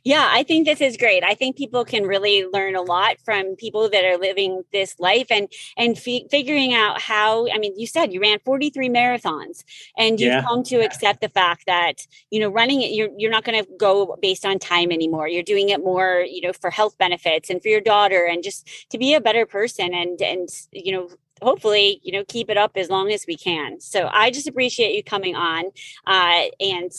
Yeah, 0.05 0.29
I 0.31 0.43
think 0.43 0.67
this 0.67 0.81
is 0.81 0.97
great. 0.97 1.25
I 1.25 1.35
think 1.35 1.57
people 1.57 1.85
can 1.85 2.05
really 2.05 2.45
learn 2.47 2.77
a 2.77 2.83
lot 2.83 3.17
from 3.25 3.57
people 3.57 3.89
that 3.91 4.05
are 4.05 4.17
living 4.17 4.63
this 4.73 4.99
life 4.99 5.27
and 5.31 5.49
and 5.77 5.99
fi- 5.99 6.27
figuring 6.31 6.75
out 6.75 7.01
how. 7.01 7.49
I 7.51 7.59
mean, 7.59 7.79
you 7.79 7.87
said 7.87 8.13
you 8.13 8.21
ran 8.21 8.39
43 8.45 8.89
marathons, 8.89 9.65
and 9.97 10.21
you've 10.21 10.33
yeah. 10.33 10.43
come 10.43 10.63
to 10.65 10.77
accept 10.77 11.21
the 11.21 11.29
fact 11.29 11.65
that 11.67 12.07
you 12.31 12.41
know 12.41 12.49
running 12.49 12.83
it. 12.83 12.93
You're 12.93 13.11
you're 13.17 13.31
not 13.31 13.45
going 13.45 13.63
to 13.63 13.71
go 13.77 14.17
based 14.21 14.47
on 14.47 14.59
time 14.59 14.93
anymore. 14.93 15.29
You're 15.29 15.43
doing 15.43 15.69
it 15.71 15.83
more, 15.83 16.25
you 16.29 16.41
know, 16.41 16.53
for 16.53 16.71
health 16.71 16.97
benefits 16.99 17.51
and 17.51 17.63
for 17.63 17.69
your 17.69 17.81
daughter, 17.81 18.25
and 18.25 18.43
just 18.43 18.69
to 18.91 18.99
be 18.99 19.15
a 19.15 19.21
better 19.21 19.47
person 19.47 19.95
and 19.95 20.21
and 20.21 20.49
you 20.73 20.93
know 20.93 21.09
hopefully 21.43 22.01
you 22.03 22.13
know 22.13 22.25
keep 22.29 22.49
it 22.49 22.57
up 22.57 22.73
as 22.77 22.89
long 22.89 23.11
as 23.11 23.25
we 23.27 23.37
can 23.37 23.81
so 23.81 24.09
i 24.13 24.31
just 24.31 24.47
appreciate 24.47 24.95
you 24.95 25.03
coming 25.03 25.35
on 25.35 25.65
uh, 26.07 26.45
and 26.61 26.93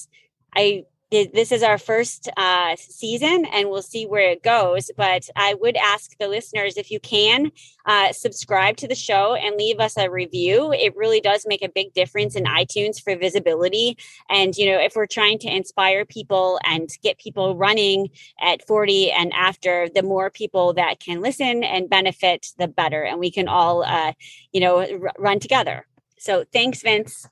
i 0.55 0.83
this 1.11 1.51
is 1.51 1.61
our 1.61 1.77
first 1.77 2.29
uh, 2.35 2.75
season 2.77 3.45
and 3.45 3.69
we'll 3.69 3.81
see 3.81 4.05
where 4.05 4.31
it 4.31 4.43
goes. 4.43 4.89
But 4.97 5.29
I 5.35 5.53
would 5.53 5.77
ask 5.77 6.17
the 6.17 6.27
listeners 6.27 6.77
if 6.77 6.89
you 6.89 6.99
can 6.99 7.51
uh, 7.85 8.11
subscribe 8.11 8.77
to 8.77 8.87
the 8.87 8.95
show 8.95 9.35
and 9.35 9.55
leave 9.55 9.79
us 9.79 9.97
a 9.97 10.09
review. 10.09 10.73
It 10.73 10.95
really 10.95 11.21
does 11.21 11.45
make 11.47 11.61
a 11.61 11.69
big 11.69 11.93
difference 11.93 12.35
in 12.35 12.45
iTunes 12.45 13.01
for 13.01 13.15
visibility. 13.15 13.97
And, 14.29 14.55
you 14.57 14.65
know, 14.65 14.79
if 14.79 14.95
we're 14.95 15.05
trying 15.05 15.39
to 15.39 15.47
inspire 15.47 16.05
people 16.05 16.59
and 16.65 16.89
get 17.03 17.19
people 17.19 17.55
running 17.55 18.09
at 18.41 18.65
40 18.65 19.11
and 19.11 19.31
after, 19.33 19.87
the 19.93 20.03
more 20.03 20.29
people 20.31 20.73
that 20.73 20.99
can 20.99 21.21
listen 21.21 21.63
and 21.63 21.89
benefit, 21.89 22.47
the 22.57 22.67
better. 22.67 23.03
And 23.03 23.19
we 23.19 23.29
can 23.29 23.47
all, 23.47 23.83
uh, 23.83 24.13
you 24.51 24.59
know, 24.59 24.79
r- 24.79 25.13
run 25.19 25.39
together. 25.39 25.85
So 26.17 26.45
thanks, 26.51 26.81
Vince. 26.81 27.27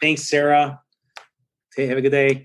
Thanks, 0.00 0.28
Sarah. 0.28 0.80
Hey, 1.74 1.86
have 1.86 1.98
a 1.98 2.02
good 2.02 2.10
day. 2.10 2.44